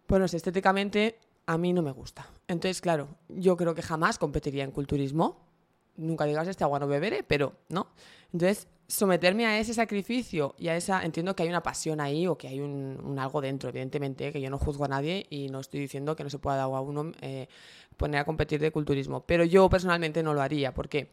bueno, 0.09 0.25
estéticamente 0.25 1.19
a 1.47 1.59
mí 1.59 1.73
no 1.73 1.83
me 1.83 1.93
gusta. 1.93 2.29
Entonces, 2.49 2.81
claro, 2.81 3.09
yo 3.29 3.57
creo 3.57 3.75
que 3.75 3.83
jamás 3.83 4.19
competiría 4.19 4.65
en 4.65 4.71
culturismo. 4.71 5.45
Nunca 5.97 6.25
digas 6.25 6.49
este 6.49 6.65
agua 6.65 6.79
no 6.79 6.87
beberé, 6.87 7.23
pero 7.23 7.55
no. 7.69 7.88
Entonces, 8.33 8.69
someterme 8.88 9.47
a 9.47 9.59
ese 9.59 9.75
sacrificio 9.75 10.55
y 10.59 10.69
a 10.69 10.76
esa. 10.76 11.02
Entiendo 11.05 11.35
que 11.35 11.43
hay 11.43 11.49
una 11.49 11.62
pasión 11.62 12.00
ahí 12.00 12.26
o 12.26 12.37
que 12.38 12.49
hay 12.49 12.61
un, 12.61 13.16
algo 13.19 13.40
dentro, 13.40 13.69
evidentemente, 13.69 14.33
que 14.33 14.40
yo 14.40 14.50
no 14.50 14.59
juzgo 14.59 14.85
a 14.85 14.88
nadie 14.88 15.26
y 15.31 15.49
no 15.49 15.61
estoy 15.61 15.81
diciendo 15.81 16.14
que 16.16 16.25
no 16.25 16.31
se 16.31 16.38
pueda 16.38 16.62
a 16.62 16.81
uno 16.81 17.12
eh, 17.21 17.49
poner 17.97 18.21
a 18.21 18.25
competir 18.25 18.61
de 18.61 18.71
culturismo. 18.71 19.25
Pero 19.26 19.45
yo 19.45 19.69
personalmente 19.69 20.23
no 20.23 20.35
lo 20.35 20.43
haría 20.43 20.73
porque 20.73 21.11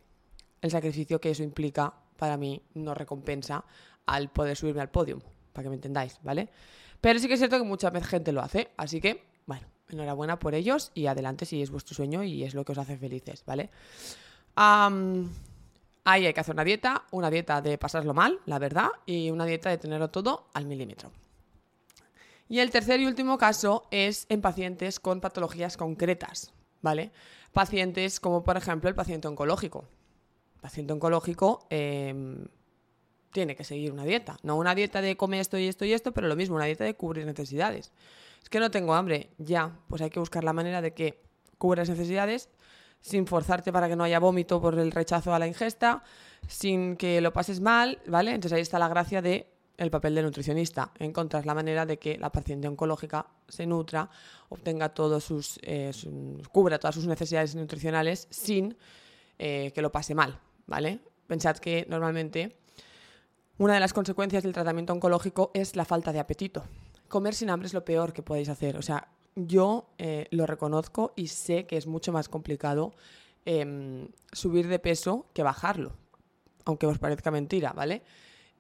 el 0.62 0.72
sacrificio 0.72 1.20
que 1.20 1.32
eso 1.32 1.44
implica 1.44 1.94
para 2.18 2.38
mí 2.38 2.62
no 2.74 2.94
recompensa 2.94 3.66
al 4.06 4.30
poder 4.30 4.56
subirme 4.56 4.82
al 4.82 4.90
podio, 4.90 5.22
para 5.52 5.64
que 5.64 5.70
me 5.70 5.76
entendáis, 5.76 6.20
¿vale? 6.24 6.50
Pero 7.02 7.20
sí 7.20 7.28
que 7.28 7.34
es 7.34 7.40
cierto 7.40 7.58
que 7.58 7.64
mucha 7.64 7.92
gente 8.02 8.32
lo 8.32 8.42
hace, 8.42 8.70
así 8.78 9.02
que, 9.02 9.24
bueno, 9.46 9.68
enhorabuena 9.90 10.40
por 10.40 10.56
ellos 10.56 10.92
y 10.94 11.08
adelante 11.08 11.46
si 11.46 11.62
es 11.62 11.70
vuestro 11.70 11.96
sueño 11.96 12.24
y 12.24 12.44
es 12.44 12.54
lo 12.54 12.64
que 12.64 12.72
os 12.72 12.78
hace 12.78 12.98
felices, 12.98 13.44
¿vale? 13.46 13.70
Ahí 16.04 16.26
hay 16.26 16.34
que 16.34 16.40
hacer 16.40 16.56
una 16.56 16.64
dieta, 16.64 17.04
una 17.12 17.30
dieta 17.30 17.62
de 17.62 17.78
pasarlo 17.78 18.14
mal, 18.14 18.40
la 18.46 18.60
verdad, 18.60 18.90
y 19.06 19.32
una 19.32 19.46
dieta 19.46 19.70
de 19.70 19.78
tenerlo 19.78 20.10
todo 20.10 20.48
al 20.54 20.66
milímetro. 20.66 21.12
Y 22.50 22.60
el 22.60 22.72
tercer 22.72 23.00
y 23.00 23.06
último 23.06 23.38
caso 23.38 23.88
es 23.90 24.26
en 24.30 24.42
pacientes 24.42 25.00
con 25.00 25.22
patologías 25.22 25.78
concretas, 25.78 26.54
¿vale? 26.82 27.12
Pacientes 27.52 28.20
como 28.20 28.44
por 28.44 28.58
ejemplo 28.58 28.90
el 28.90 28.96
paciente 28.96 29.28
oncológico. 29.28 29.86
El 30.56 30.62
paciente 30.62 30.94
oncológico 30.94 31.66
em, 31.70 32.46
tiene 33.32 33.56
que 33.56 33.64
seguir 33.64 33.92
una 33.92 34.04
dieta, 34.04 34.38
no 34.44 34.58
una 34.58 34.76
dieta 34.76 35.02
de 35.02 35.18
come 35.18 35.40
esto 35.40 35.58
y 35.58 35.68
esto 35.68 35.86
y 35.86 35.94
esto, 35.94 36.14
pero 36.14 36.28
lo 36.28 36.36
mismo, 36.36 36.56
una 36.56 36.66
dieta 36.66 36.84
de 36.84 36.96
cubrir 36.96 37.26
necesidades. 37.26 37.92
Es 38.42 38.50
que 38.50 38.60
no 38.60 38.70
tengo 38.70 38.94
hambre, 38.94 39.30
ya, 39.38 39.80
pues 39.88 40.02
hay 40.02 40.10
que 40.10 40.20
buscar 40.20 40.44
la 40.44 40.54
manera 40.54 40.82
de 40.82 40.94
que 40.94 41.24
cubras 41.58 41.90
necesidades 41.90 42.50
sin 43.04 43.28
forzarte 43.28 43.72
para 43.72 43.88
que 43.88 43.96
no 43.96 44.04
haya 44.04 44.18
vómito 44.18 44.60
por 44.60 44.80
el 44.80 44.92
rechazo 44.92 45.32
a 45.32 45.38
la 45.38 45.46
ingesta, 45.46 46.02
sin 46.48 46.98
que 46.98 47.22
lo 47.22 47.32
pases 47.32 47.60
mal, 47.60 48.00
¿vale? 48.08 48.32
Entonces 48.32 48.56
ahí 48.56 48.62
está 48.62 48.80
la 48.80 48.88
gracia 48.88 49.22
de 49.22 49.48
el 49.78 49.92
papel 49.92 50.16
de 50.16 50.24
nutricionista. 50.24 50.92
Encontrar 50.98 51.46
la 51.46 51.54
manera 51.54 51.86
de 51.86 52.00
que 52.00 52.18
la 52.18 52.32
paciente 52.32 52.68
oncológica 52.68 53.28
se 53.48 53.68
nutra, 53.68 54.10
obtenga 54.50 54.90
todos 54.90 55.24
sus, 55.24 55.60
eh, 55.62 55.92
cubra 56.52 56.80
todas 56.80 56.96
sus 56.96 57.06
necesidades 57.06 57.54
nutricionales 57.54 58.28
sin 58.32 58.76
eh, 59.38 59.72
que 59.76 59.82
lo 59.84 59.92
pase 59.92 60.16
mal, 60.16 60.40
¿vale? 60.66 61.00
Pensad 61.28 61.58
que 61.58 61.86
normalmente 61.88 62.56
una 63.60 63.76
de 63.76 63.80
las 63.80 63.94
consecuencias 63.94 64.42
del 64.42 64.54
tratamiento 64.54 64.94
oncológico 64.94 65.52
es 65.54 65.76
la 65.76 65.86
falta 65.86 66.12
de 66.12 66.20
apetito 66.20 66.64
comer 67.14 67.36
sin 67.36 67.52
hambre 67.52 67.68
es 67.68 67.76
lo 67.76 67.86
peor 67.86 68.12
que 68.12 68.24
podéis 68.24 68.50
hacer. 68.50 68.76
O 68.76 68.82
sea, 68.82 69.08
yo 69.36 69.90
eh, 69.98 70.28
lo 70.32 70.46
reconozco 70.46 71.14
y 71.16 71.28
sé 71.28 71.66
que 71.66 71.78
es 71.78 71.88
mucho 71.88 72.12
más 72.12 72.30
complicado 72.30 72.94
em, 73.46 74.08
subir 74.32 74.68
de 74.68 74.80
peso 74.80 75.28
que 75.34 75.44
bajarlo, 75.44 75.94
aunque 76.66 76.88
os 76.88 77.00
parezca 77.00 77.32
mentira, 77.32 77.74
¿vale? 77.74 78.04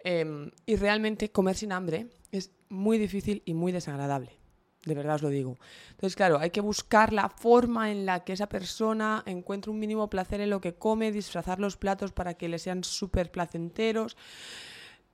Em, 0.03 0.51
y 0.65 0.75
realmente 0.75 1.31
comer 1.31 1.55
sin 1.55 1.71
hambre 1.71 2.07
es 2.31 2.51
muy 2.69 2.97
difícil 2.97 3.41
y 3.45 3.53
muy 3.53 3.71
desagradable. 3.71 4.37
De 4.85 4.95
verdad 4.95 5.15
os 5.15 5.21
lo 5.21 5.29
digo. 5.29 5.55
Entonces, 5.91 6.15
claro, 6.15 6.39
hay 6.39 6.49
que 6.49 6.59
buscar 6.59 7.13
la 7.13 7.29
forma 7.29 7.89
en 7.89 8.05
la 8.05 8.25
que 8.25 8.33
esa 8.33 8.49
persona 8.49 9.23
encuentre 9.25 9.71
un 9.71 9.79
mínimo 9.79 10.09
placer 10.09 10.41
en 10.41 10.49
lo 10.49 10.59
que 10.59 10.75
come, 10.75 11.13
disfrazar 11.13 11.59
los 11.59 11.77
platos 11.77 12.11
para 12.11 12.33
que 12.33 12.49
le 12.49 12.59
sean 12.59 12.83
súper 12.83 13.31
placenteros. 13.31 14.17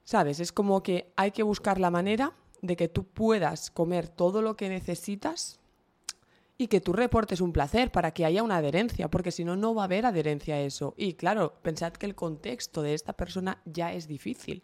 ¿Sabes? 0.03 0.39
Es 0.39 0.51
como 0.51 0.81
que 0.81 1.13
hay 1.15 1.29
que 1.29 1.43
buscar 1.43 1.79
la 1.79 1.91
manera 1.91 2.33
de 2.61 2.75
que 2.75 2.87
tú 2.87 3.05
puedas 3.05 3.71
comer 3.71 4.07
todo 4.07 4.41
lo 4.41 4.55
que 4.55 4.69
necesitas 4.69 5.59
y 6.57 6.67
que 6.67 6.81
tú 6.81 6.91
reportes 6.91 7.39
un 7.39 7.53
placer 7.53 7.91
para 7.91 8.11
que 8.11 8.25
haya 8.25 8.43
una 8.43 8.57
adherencia, 8.57 9.09
porque 9.09 9.31
si 9.31 9.45
no, 9.45 9.55
no 9.55 9.73
va 9.73 9.83
a 9.83 9.85
haber 9.85 10.05
adherencia 10.05 10.55
a 10.55 10.59
eso. 10.59 10.93
Y 10.97 11.13
claro, 11.13 11.53
pensad 11.61 11.93
que 11.93 12.05
el 12.05 12.15
contexto 12.15 12.81
de 12.81 12.93
esta 12.93 13.13
persona 13.13 13.61
ya 13.65 13.93
es 13.93 14.07
difícil, 14.07 14.61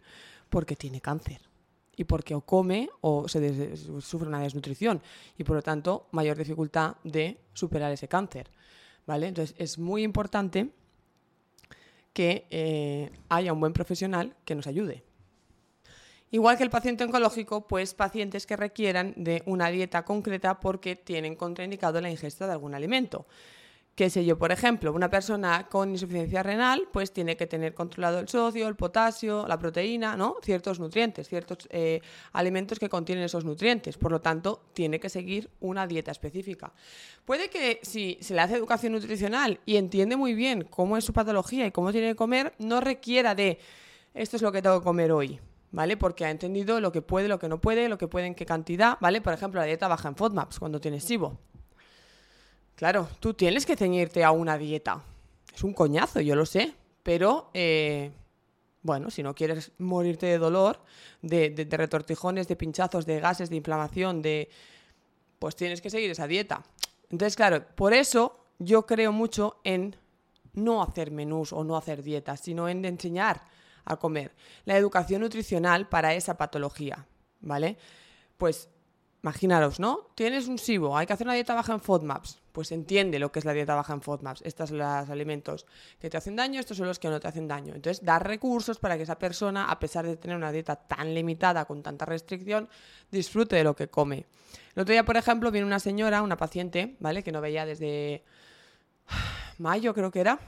porque 0.50 0.76
tiene 0.76 1.00
cáncer 1.00 1.40
y 1.96 2.04
porque 2.04 2.34
o 2.34 2.42
come 2.42 2.90
o 3.00 3.26
se 3.26 3.76
sufre 4.00 4.28
una 4.28 4.40
desnutrición 4.40 5.00
y 5.38 5.44
por 5.44 5.56
lo 5.56 5.62
tanto 5.62 6.08
mayor 6.12 6.36
dificultad 6.36 6.96
de 7.02 7.38
superar 7.54 7.90
ese 7.90 8.08
cáncer. 8.08 8.50
¿Vale? 9.06 9.28
Entonces 9.28 9.54
es 9.58 9.78
muy 9.78 10.02
importante 10.02 10.70
que 12.12 12.46
eh, 12.50 13.10
haya 13.28 13.52
un 13.52 13.60
buen 13.60 13.72
profesional 13.72 14.36
que 14.44 14.54
nos 14.54 14.66
ayude. 14.66 15.04
Igual 16.30 16.56
que 16.56 16.64
el 16.64 16.70
paciente 16.70 17.04
oncológico, 17.04 17.66
pues 17.66 17.94
pacientes 17.94 18.46
que 18.46 18.56
requieran 18.56 19.14
de 19.16 19.42
una 19.46 19.68
dieta 19.68 20.04
concreta 20.04 20.58
porque 20.58 20.96
tienen 20.96 21.36
contraindicado 21.36 22.00
la 22.00 22.10
ingesta 22.10 22.46
de 22.46 22.52
algún 22.52 22.74
alimento. 22.74 23.26
Qué 23.96 24.10
sé 24.10 24.26
yo, 24.26 24.36
por 24.36 24.52
ejemplo, 24.52 24.92
una 24.92 25.08
persona 25.08 25.68
con 25.70 25.90
insuficiencia 25.90 26.42
renal, 26.42 26.86
pues 26.92 27.12
tiene 27.14 27.34
que 27.34 27.46
tener 27.46 27.72
controlado 27.72 28.18
el 28.18 28.28
sodio, 28.28 28.68
el 28.68 28.76
potasio, 28.76 29.46
la 29.48 29.58
proteína, 29.58 30.16
¿no? 30.16 30.36
Ciertos 30.42 30.78
nutrientes, 30.78 31.26
ciertos 31.26 31.66
eh, 31.70 32.02
alimentos 32.32 32.78
que 32.78 32.90
contienen 32.90 33.24
esos 33.24 33.46
nutrientes. 33.46 33.96
Por 33.96 34.12
lo 34.12 34.20
tanto, 34.20 34.64
tiene 34.74 35.00
que 35.00 35.08
seguir 35.08 35.48
una 35.60 35.86
dieta 35.86 36.10
específica. 36.10 36.74
Puede 37.24 37.48
que 37.48 37.80
si 37.82 38.18
se 38.20 38.34
le 38.34 38.42
hace 38.42 38.56
educación 38.56 38.92
nutricional 38.92 39.60
y 39.64 39.76
entiende 39.76 40.16
muy 40.16 40.34
bien 40.34 40.64
cómo 40.68 40.98
es 40.98 41.04
su 41.04 41.14
patología 41.14 41.66
y 41.66 41.70
cómo 41.70 41.90
tiene 41.90 42.08
que 42.08 42.16
comer, 42.16 42.52
no 42.58 42.82
requiera 42.82 43.34
de 43.34 43.58
esto 44.12 44.36
es 44.36 44.42
lo 44.42 44.52
que 44.52 44.60
tengo 44.60 44.78
que 44.78 44.84
comer 44.84 45.10
hoy. 45.10 45.40
¿Vale? 45.76 45.98
Porque 45.98 46.24
ha 46.24 46.30
entendido 46.30 46.80
lo 46.80 46.90
que 46.90 47.02
puede, 47.02 47.28
lo 47.28 47.38
que 47.38 47.50
no 47.50 47.60
puede, 47.60 47.90
lo 47.90 47.98
que 47.98 48.08
puede 48.08 48.26
en 48.26 48.34
qué 48.34 48.46
cantidad, 48.46 48.96
¿vale? 48.98 49.20
Por 49.20 49.34
ejemplo, 49.34 49.60
la 49.60 49.66
dieta 49.66 49.86
baja 49.88 50.08
en 50.08 50.16
FODMAPs 50.16 50.58
cuando 50.58 50.80
tienes 50.80 51.04
SIBO. 51.04 51.38
Claro, 52.76 53.10
tú 53.20 53.34
tienes 53.34 53.66
que 53.66 53.76
ceñirte 53.76 54.24
a 54.24 54.30
una 54.30 54.56
dieta. 54.56 55.02
Es 55.54 55.62
un 55.62 55.74
coñazo, 55.74 56.22
yo 56.22 56.34
lo 56.34 56.46
sé, 56.46 56.72
pero 57.02 57.50
eh, 57.52 58.10
bueno, 58.80 59.10
si 59.10 59.22
no 59.22 59.34
quieres 59.34 59.70
morirte 59.76 60.24
de 60.24 60.38
dolor, 60.38 60.80
de, 61.20 61.50
de, 61.50 61.76
retortijones, 61.76 62.48
de 62.48 62.56
pinchazos, 62.56 63.04
de 63.04 63.20
gases, 63.20 63.50
de 63.50 63.56
inflamación, 63.56 64.22
de... 64.22 64.48
pues 65.38 65.56
tienes 65.56 65.82
que 65.82 65.90
seguir 65.90 66.10
esa 66.10 66.26
dieta. 66.26 66.62
Entonces, 67.10 67.36
claro, 67.36 67.66
por 67.74 67.92
eso 67.92 68.46
yo 68.58 68.86
creo 68.86 69.12
mucho 69.12 69.60
en 69.62 69.94
no 70.54 70.82
hacer 70.82 71.10
menús 71.10 71.52
o 71.52 71.64
no 71.64 71.76
hacer 71.76 72.02
dietas, 72.02 72.40
sino 72.40 72.66
en 72.66 72.82
enseñar 72.86 73.42
a 73.86 73.96
comer. 73.96 74.34
La 74.64 74.76
educación 74.76 75.22
nutricional 75.22 75.88
para 75.88 76.14
esa 76.14 76.36
patología, 76.36 77.06
¿vale? 77.40 77.78
Pues 78.36 78.68
imaginaros, 79.22 79.80
¿no? 79.80 80.10
Tienes 80.14 80.46
un 80.46 80.56
SIBO, 80.56 80.96
hay 80.96 81.06
que 81.06 81.12
hacer 81.12 81.26
una 81.26 81.34
dieta 81.34 81.54
baja 81.54 81.72
en 81.72 81.80
FODMAPs. 81.80 82.40
Pues 82.52 82.70
entiende 82.70 83.18
lo 83.18 83.32
que 83.32 83.40
es 83.40 83.44
la 83.44 83.52
dieta 83.52 83.74
baja 83.74 83.92
en 83.92 84.00
FODMAPs. 84.00 84.42
Estos 84.42 84.68
son 84.68 84.78
los 84.78 85.10
alimentos 85.10 85.66
que 85.98 86.08
te 86.08 86.16
hacen 86.16 86.36
daño, 86.36 86.60
estos 86.60 86.76
son 86.76 86.86
los 86.86 86.98
que 86.98 87.08
no 87.08 87.18
te 87.18 87.26
hacen 87.26 87.48
daño. 87.48 87.74
Entonces, 87.74 88.04
dar 88.04 88.26
recursos 88.26 88.78
para 88.78 88.96
que 88.96 89.02
esa 89.02 89.18
persona, 89.18 89.70
a 89.70 89.78
pesar 89.80 90.06
de 90.06 90.16
tener 90.16 90.36
una 90.36 90.52
dieta 90.52 90.76
tan 90.76 91.12
limitada, 91.12 91.64
con 91.64 91.82
tanta 91.82 92.04
restricción, 92.04 92.68
disfrute 93.10 93.56
de 93.56 93.64
lo 93.64 93.74
que 93.74 93.88
come. 93.88 94.26
El 94.76 94.82
otro 94.82 94.92
día, 94.92 95.04
por 95.04 95.16
ejemplo, 95.16 95.50
viene 95.50 95.66
una 95.66 95.80
señora, 95.80 96.22
una 96.22 96.36
paciente, 96.36 96.96
¿vale? 97.00 97.24
Que 97.24 97.32
no 97.32 97.40
veía 97.40 97.66
desde 97.66 98.22
mayo, 99.58 99.92
creo 99.92 100.10
que 100.10 100.20
era. 100.20 100.38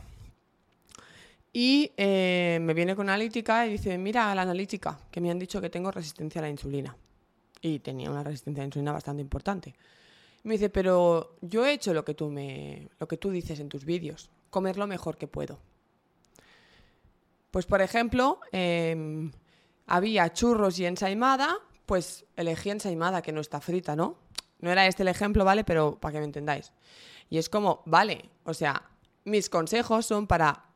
Y 1.53 1.93
eh, 1.97 2.59
me 2.61 2.75
viene 2.75 2.95
con 2.95 3.09
analítica 3.09 3.67
y 3.67 3.73
dice, 3.73 3.97
mira 3.99 4.35
la 4.35 4.43
analítica, 4.43 4.99
que 5.11 5.21
me 5.21 5.31
han 5.31 5.39
dicho 5.39 5.61
que 5.61 5.71
tengo 5.71 5.91
resistencia 5.91 6.41
a 6.41 6.43
la 6.43 6.51
insulina. 6.51 6.97
Y 7.61 7.81
tenía 7.81 8.11
una 8.11 8.23
resistencia 8.23 8.63
a 8.63 8.65
la 8.65 8.69
insulina 8.69 8.93
bastante 8.93 9.23
importante. 9.23 9.75
Me 10.45 10.55
dice, 10.55 10.71
pero 10.71 11.37
yo 11.41 11.67
he 11.67 11.73
hecho 11.73 11.93
lo 11.93 12.05
que 12.05 12.15
tú, 12.15 12.31
me, 12.31 12.89
lo 12.99 13.09
que 13.09 13.17
tú 13.17 13.31
dices 13.31 13.61
en 13.61 13.69
tus 13.69 13.85
vídeos, 13.85 14.31
comer 14.51 14.77
lo 14.77 14.87
mejor 14.87 15.17
que 15.17 15.27
puedo. 15.27 15.59
Pues, 17.51 17.67
por 17.67 17.83
ejemplo, 17.83 18.41
em, 18.53 19.33
había 19.87 20.33
churros 20.33 20.79
y 20.79 20.87
ensaimada, 20.87 21.59
pues 21.87 22.27
elegí 22.37 22.71
ensaimada 22.71 23.23
que 23.23 23.33
no 23.33 23.41
está 23.41 23.61
frita, 23.61 23.97
¿no? 23.97 24.19
No 24.61 24.71
era 24.71 24.87
este 24.87 25.03
el 25.03 25.09
ejemplo, 25.09 25.45
¿vale? 25.45 25.65
Pero 25.65 25.99
para 25.99 26.13
que 26.13 26.19
me 26.19 26.27
entendáis. 26.27 26.73
Y 27.31 27.39
es 27.39 27.49
como, 27.49 27.83
vale, 27.87 28.29
o 28.45 28.55
sea, 28.55 28.83
mis 29.25 29.49
consejos 29.49 30.07
son 30.07 30.27
para 30.27 30.68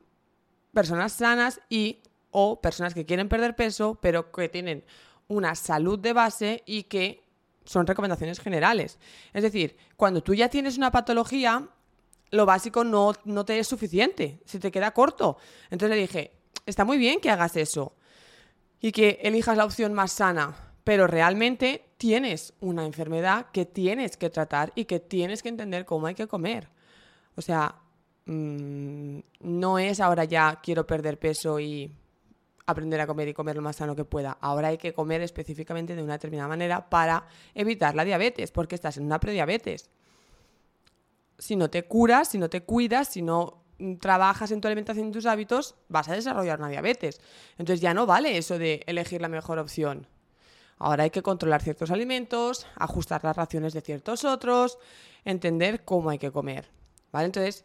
personas 0.72 1.12
sanas 1.12 1.60
y 1.68 2.02
o 2.30 2.60
personas 2.60 2.94
que 2.94 3.04
quieren 3.04 3.28
perder 3.28 3.54
peso, 3.54 3.98
pero 4.00 4.32
que 4.32 4.48
tienen 4.48 4.84
una 5.28 5.54
salud 5.54 5.98
de 5.98 6.12
base 6.12 6.62
y 6.66 6.84
que 6.84 7.24
son 7.64 7.86
recomendaciones 7.86 8.40
generales. 8.40 8.98
Es 9.32 9.42
decir, 9.42 9.76
cuando 9.96 10.22
tú 10.22 10.34
ya 10.34 10.48
tienes 10.48 10.76
una 10.76 10.90
patología, 10.90 11.68
lo 12.30 12.46
básico 12.46 12.84
no, 12.84 13.12
no 13.24 13.44
te 13.44 13.58
es 13.58 13.68
suficiente, 13.68 14.40
se 14.44 14.58
te 14.58 14.72
queda 14.72 14.92
corto. 14.92 15.36
Entonces 15.70 15.96
le 15.96 16.02
dije, 16.02 16.32
está 16.66 16.84
muy 16.84 16.98
bien 16.98 17.20
que 17.20 17.30
hagas 17.30 17.56
eso 17.56 17.94
y 18.80 18.92
que 18.92 19.20
elijas 19.22 19.56
la 19.56 19.64
opción 19.64 19.92
más 19.92 20.12
sana, 20.12 20.56
pero 20.84 21.06
realmente 21.06 21.92
tienes 21.98 22.54
una 22.60 22.84
enfermedad 22.84 23.46
que 23.52 23.64
tienes 23.64 24.16
que 24.16 24.30
tratar 24.30 24.72
y 24.74 24.86
que 24.86 24.98
tienes 24.98 25.42
que 25.42 25.50
entender 25.50 25.84
cómo 25.84 26.06
hay 26.06 26.14
que 26.14 26.26
comer. 26.26 26.68
O 27.36 27.42
sea, 27.42 27.76
mm, 28.26 29.18
no 29.40 29.78
es 29.78 30.00
ahora 30.00 30.24
ya 30.24 30.60
quiero 30.62 30.86
perder 30.86 31.18
peso 31.18 31.60
y 31.60 31.92
aprender 32.66 33.00
a 33.00 33.06
comer 33.06 33.28
y 33.28 33.34
comer 33.34 33.56
lo 33.56 33.62
más 33.62 33.76
sano 33.76 33.96
que 33.96 34.04
pueda. 34.04 34.38
Ahora 34.40 34.68
hay 34.68 34.78
que 34.78 34.92
comer 34.92 35.20
específicamente 35.22 35.94
de 35.94 36.02
una 36.02 36.14
determinada 36.14 36.48
manera 36.48 36.88
para 36.88 37.26
evitar 37.54 37.94
la 37.94 38.04
diabetes, 38.04 38.50
porque 38.50 38.74
estás 38.74 38.96
en 38.96 39.04
una 39.04 39.20
prediabetes. 39.20 39.90
Si 41.38 41.56
no 41.56 41.70
te 41.70 41.84
curas, 41.84 42.28
si 42.28 42.38
no 42.38 42.48
te 42.48 42.62
cuidas, 42.62 43.08
si 43.08 43.22
no 43.22 43.62
trabajas 44.00 44.50
en 44.52 44.60
tu 44.60 44.68
alimentación 44.68 45.08
y 45.08 45.12
tus 45.12 45.26
hábitos, 45.26 45.74
vas 45.88 46.08
a 46.08 46.14
desarrollar 46.14 46.60
una 46.60 46.68
diabetes. 46.68 47.20
Entonces 47.58 47.80
ya 47.80 47.94
no 47.94 48.06
vale 48.06 48.36
eso 48.36 48.58
de 48.58 48.82
elegir 48.86 49.20
la 49.20 49.28
mejor 49.28 49.58
opción. 49.58 50.06
Ahora 50.78 51.04
hay 51.04 51.10
que 51.10 51.22
controlar 51.22 51.62
ciertos 51.62 51.90
alimentos, 51.90 52.66
ajustar 52.76 53.22
las 53.24 53.36
raciones 53.36 53.72
de 53.72 53.80
ciertos 53.80 54.24
otros, 54.24 54.78
entender 55.24 55.84
cómo 55.84 56.10
hay 56.10 56.18
que 56.18 56.32
comer. 56.32 56.68
¿Vale? 57.12 57.26
Entonces, 57.26 57.64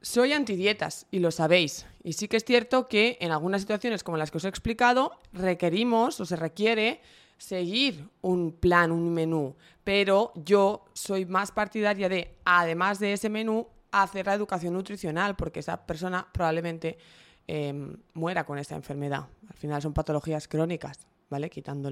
soy 0.00 0.32
antidietas 0.32 1.06
y 1.10 1.18
lo 1.18 1.30
sabéis. 1.30 1.86
Y 2.02 2.12
sí 2.12 2.28
que 2.28 2.36
es 2.36 2.44
cierto 2.44 2.88
que 2.88 3.18
en 3.20 3.32
algunas 3.32 3.62
situaciones 3.62 4.04
como 4.04 4.16
las 4.16 4.30
que 4.30 4.38
os 4.38 4.44
he 4.44 4.48
explicado, 4.48 5.12
requerimos 5.32 6.20
o 6.20 6.26
se 6.26 6.36
requiere 6.36 7.00
seguir 7.38 8.08
un 8.22 8.52
plan, 8.52 8.92
un 8.92 9.12
menú. 9.12 9.56
Pero 9.84 10.32
yo 10.36 10.84
soy 10.92 11.26
más 11.26 11.52
partidaria 11.52 12.08
de, 12.08 12.36
además 12.44 12.98
de 12.98 13.12
ese 13.12 13.28
menú, 13.28 13.68
hacer 13.90 14.26
la 14.26 14.34
educación 14.34 14.74
nutricional, 14.74 15.36
porque 15.36 15.60
esa 15.60 15.86
persona 15.86 16.26
probablemente 16.32 16.98
em, 17.46 17.96
muera 18.14 18.44
con 18.44 18.58
esta 18.58 18.74
enfermedad. 18.74 19.26
Al 19.48 19.56
final 19.56 19.80
son 19.80 19.92
patologías 19.92 20.48
crónicas, 20.48 21.06
¿vale? 21.30 21.48
Quitando 21.48 21.90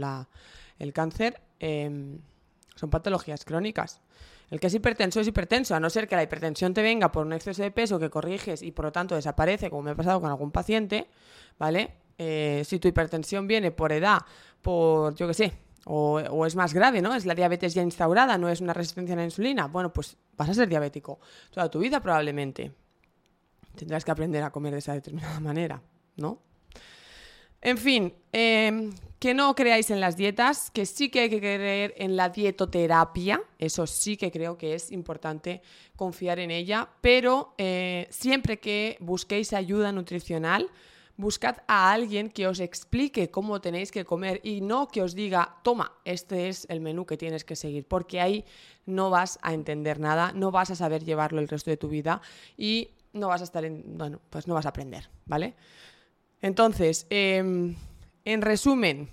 el 0.79 0.93
cáncer, 0.93 1.41
em, 1.61 2.19
son 2.75 2.91
patologías 2.91 3.45
crónicas. 3.45 4.01
El 4.51 4.61
que 4.61 4.67
es 4.67 4.75
hipertenso 4.75 5.21
es 5.21 5.27
hipertenso, 5.27 5.75
a 5.75 5.81
no 5.81 5.91
ser 5.91 6.07
que 6.07 6.17
la 6.17 6.23
hipertensión 6.23 6.75
te 6.75 6.83
venga 6.83 7.11
por 7.11 7.27
un 7.27 7.33
exceso 7.33 7.63
de 7.63 7.71
peso 7.71 7.99
que 7.99 8.11
corriges 8.11 8.63
y 8.63 8.71
por 8.73 8.87
lo 8.87 8.93
tanto 8.93 9.15
desaparece, 9.15 9.71
como 9.71 9.83
me 9.83 9.91
ha 9.93 9.95
pasado 9.95 10.21
con 10.21 10.31
algún 10.31 10.51
paciente, 10.51 11.09
¿vale? 11.59 11.95
Eh, 12.19 12.63
si 12.65 12.79
tu 12.79 12.89
hipertensión 12.89 13.47
viene 13.47 13.71
por 13.71 13.93
edad, 13.93 14.21
por, 14.63 15.15
yo 15.15 15.27
qué 15.27 15.35
sé, 15.35 15.53
o, 15.87 16.47
es 16.47 16.57
más 16.57 16.73
grave, 16.73 17.03
¿no? 17.03 17.15
Es 17.15 17.27
la 17.27 17.35
diabetes 17.35 17.75
ya 17.75 17.83
instaurada, 17.83 18.39
no 18.39 18.49
es 18.49 18.61
una 18.61 18.73
resistencia 18.73 19.15
a 19.15 19.19
la 19.19 19.25
insulina, 19.25 19.67
bueno, 19.67 19.93
pues 19.93 20.17
vas 20.37 20.49
a 20.49 20.55
ser 20.55 20.69
diabético 20.69 21.21
toda 21.51 21.71
tu 21.71 21.79
vida 21.79 22.01
probablemente. 22.01 22.73
Tendrás 23.75 24.05
que 24.05 24.11
aprender 24.11 24.43
a 24.43 24.51
comer 24.51 24.73
de 24.73 24.79
esa 24.79 24.95
determinada 24.95 25.41
manera, 25.41 25.83
¿no? 26.17 26.39
En 27.65 27.79
fin, 27.79 28.13
em, 28.31 28.93
que 29.19 29.33
no 29.33 29.55
creáis 29.55 29.89
en 29.89 29.99
las 29.99 30.19
dietas, 30.19 30.71
que 30.71 30.85
sí 30.85 31.09
que 31.09 31.21
hay 31.21 31.31
que 31.31 31.39
creer 31.39 31.95
en 31.97 32.15
la 32.15 32.29
dietoterapia, 32.29 33.41
eso 33.59 33.87
sí 33.87 34.19
que 34.19 34.31
creo 34.31 34.59
que 34.59 34.75
es 34.75 34.93
importante 34.93 35.63
confiar 35.97 36.41
en 36.41 36.51
ella, 36.51 36.91
pero 37.01 37.55
eh, 37.57 38.07
siempre 38.11 38.59
que 38.59 38.99
busquéis 39.01 39.55
ayuda 39.55 39.93
nutricional, 39.93 40.69
buscad 41.17 41.57
a 41.67 41.91
alguien 41.91 42.29
que 42.29 42.47
os 42.47 42.61
explique 42.61 43.31
cómo 43.31 43.63
tenéis 43.63 43.91
que 43.91 44.05
comer 44.05 44.43
y 44.45 44.61
no 44.61 44.89
que 44.89 45.01
os 45.01 45.15
diga, 45.15 45.57
toma, 45.63 45.91
este 46.05 46.51
es 46.51 46.67
el 46.69 46.83
menú 46.83 47.07
que 47.07 47.17
tienes 47.17 47.45
que 47.45 47.57
seguir, 47.57 47.87
porque 47.89 48.21
ahí 48.21 48.45
no 48.85 49.09
vas 49.09 49.39
a 49.41 49.55
entender 49.55 50.01
nada, 50.01 50.33
no 50.35 50.51
vas 50.51 50.71
a 50.71 50.75
saber 50.75 51.03
llevarlo 51.03 51.41
el 51.41 51.49
resto 51.49 51.71
de 51.71 51.79
tu 51.79 51.89
vida 51.89 52.21
y 52.59 52.91
no 53.15 53.29
vas 53.29 53.41
a 53.41 53.45
estar 53.45 53.65
en, 53.65 53.97
bueno, 53.97 54.21
pues 54.29 54.47
no 54.47 54.53
vas 54.53 54.67
a 54.67 54.69
aprender, 54.69 55.09
¿vale? 55.25 55.55
Entonces, 56.45 57.07
em, 57.09 57.75
en 58.27 58.43
resumen, 58.43 59.09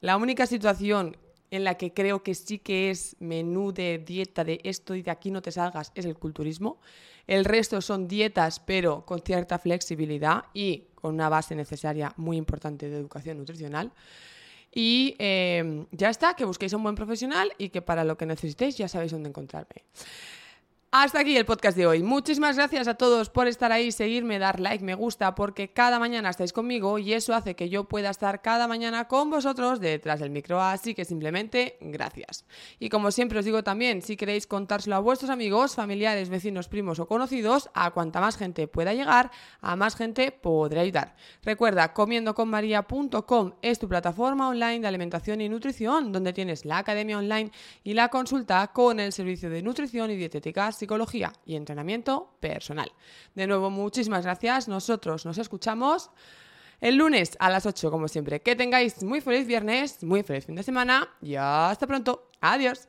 la 0.00 0.16
única 0.16 0.46
situación 0.46 1.16
en 1.52 1.62
la 1.62 1.76
que 1.76 1.92
creo 1.92 2.24
que 2.24 2.34
sí 2.34 2.58
que 2.58 2.90
es 2.90 3.14
menú 3.20 3.72
de 3.72 3.98
dieta 3.98 4.42
de 4.42 4.58
esto 4.64 4.96
y 4.96 5.02
de 5.02 5.12
aquí 5.12 5.30
no 5.30 5.42
te 5.42 5.52
salgas 5.52 5.92
es 5.94 6.04
el 6.06 6.16
culturismo. 6.16 6.80
El 7.28 7.44
resto 7.44 7.80
son 7.80 8.08
dietas, 8.08 8.58
pero 8.58 9.06
con 9.06 9.20
cierta 9.20 9.60
flexibilidad 9.60 10.46
y 10.52 10.88
con 10.96 11.14
una 11.14 11.28
base 11.28 11.54
necesaria 11.54 12.12
muy 12.16 12.36
importante 12.36 12.88
de 12.88 12.96
educación 12.96 13.38
nutricional. 13.38 13.92
Y 14.72 15.14
em, 15.20 15.86
ya 15.92 16.10
está, 16.10 16.34
que 16.34 16.44
busquéis 16.44 16.72
un 16.72 16.82
buen 16.82 16.96
profesional 16.96 17.52
y 17.58 17.68
que 17.68 17.80
para 17.80 18.02
lo 18.02 18.16
que 18.16 18.26
necesitéis 18.26 18.76
ya 18.76 18.88
sabéis 18.88 19.12
dónde 19.12 19.28
encontrarme. 19.28 19.84
Hasta 20.96 21.18
aquí 21.18 21.36
el 21.36 21.44
podcast 21.44 21.76
de 21.76 21.88
hoy. 21.88 22.04
Muchísimas 22.04 22.54
gracias 22.54 22.86
a 22.86 22.94
todos 22.94 23.28
por 23.28 23.48
estar 23.48 23.72
ahí, 23.72 23.90
seguirme, 23.90 24.38
dar 24.38 24.60
like, 24.60 24.84
me 24.84 24.94
gusta, 24.94 25.34
porque 25.34 25.72
cada 25.72 25.98
mañana 25.98 26.30
estáis 26.30 26.52
conmigo 26.52 27.00
y 27.00 27.14
eso 27.14 27.34
hace 27.34 27.56
que 27.56 27.68
yo 27.68 27.82
pueda 27.82 28.10
estar 28.10 28.42
cada 28.42 28.68
mañana 28.68 29.08
con 29.08 29.28
vosotros 29.28 29.80
detrás 29.80 30.20
del 30.20 30.30
micro. 30.30 30.62
Así 30.62 30.94
que 30.94 31.04
simplemente 31.04 31.78
gracias. 31.80 32.44
Y 32.78 32.90
como 32.90 33.10
siempre 33.10 33.40
os 33.40 33.44
digo 33.44 33.64
también, 33.64 34.02
si 34.02 34.16
queréis 34.16 34.46
contárselo 34.46 34.94
a 34.94 35.00
vuestros 35.00 35.32
amigos, 35.32 35.74
familiares, 35.74 36.28
vecinos, 36.28 36.68
primos 36.68 37.00
o 37.00 37.08
conocidos, 37.08 37.70
a 37.74 37.90
cuanta 37.90 38.20
más 38.20 38.36
gente 38.36 38.68
pueda 38.68 38.94
llegar, 38.94 39.32
a 39.62 39.74
más 39.74 39.96
gente 39.96 40.30
podré 40.30 40.78
ayudar. 40.78 41.16
Recuerda, 41.42 41.92
comiendoconmaria.com 41.92 43.54
es 43.62 43.80
tu 43.80 43.88
plataforma 43.88 44.48
online 44.48 44.78
de 44.78 44.86
alimentación 44.86 45.40
y 45.40 45.48
nutrición, 45.48 46.12
donde 46.12 46.32
tienes 46.32 46.64
la 46.64 46.78
academia 46.78 47.18
online 47.18 47.50
y 47.82 47.94
la 47.94 48.10
consulta 48.10 48.68
con 48.68 49.00
el 49.00 49.12
servicio 49.12 49.50
de 49.50 49.60
nutrición 49.60 50.12
y 50.12 50.16
dietética 50.16 50.70
psicología 50.84 51.32
y 51.46 51.56
entrenamiento 51.56 52.36
personal. 52.40 52.92
De 53.34 53.46
nuevo, 53.46 53.70
muchísimas 53.70 54.24
gracias. 54.24 54.68
Nosotros 54.68 55.24
nos 55.24 55.38
escuchamos 55.38 56.10
el 56.80 56.96
lunes 56.96 57.36
a 57.40 57.48
las 57.48 57.64
8, 57.64 57.90
como 57.90 58.06
siempre. 58.06 58.42
Que 58.42 58.54
tengáis 58.54 59.02
muy 59.02 59.22
feliz 59.22 59.46
viernes, 59.46 60.04
muy 60.04 60.22
feliz 60.22 60.44
fin 60.44 60.56
de 60.56 60.62
semana 60.62 61.08
y 61.22 61.36
hasta 61.36 61.86
pronto. 61.86 62.28
Adiós. 62.42 62.88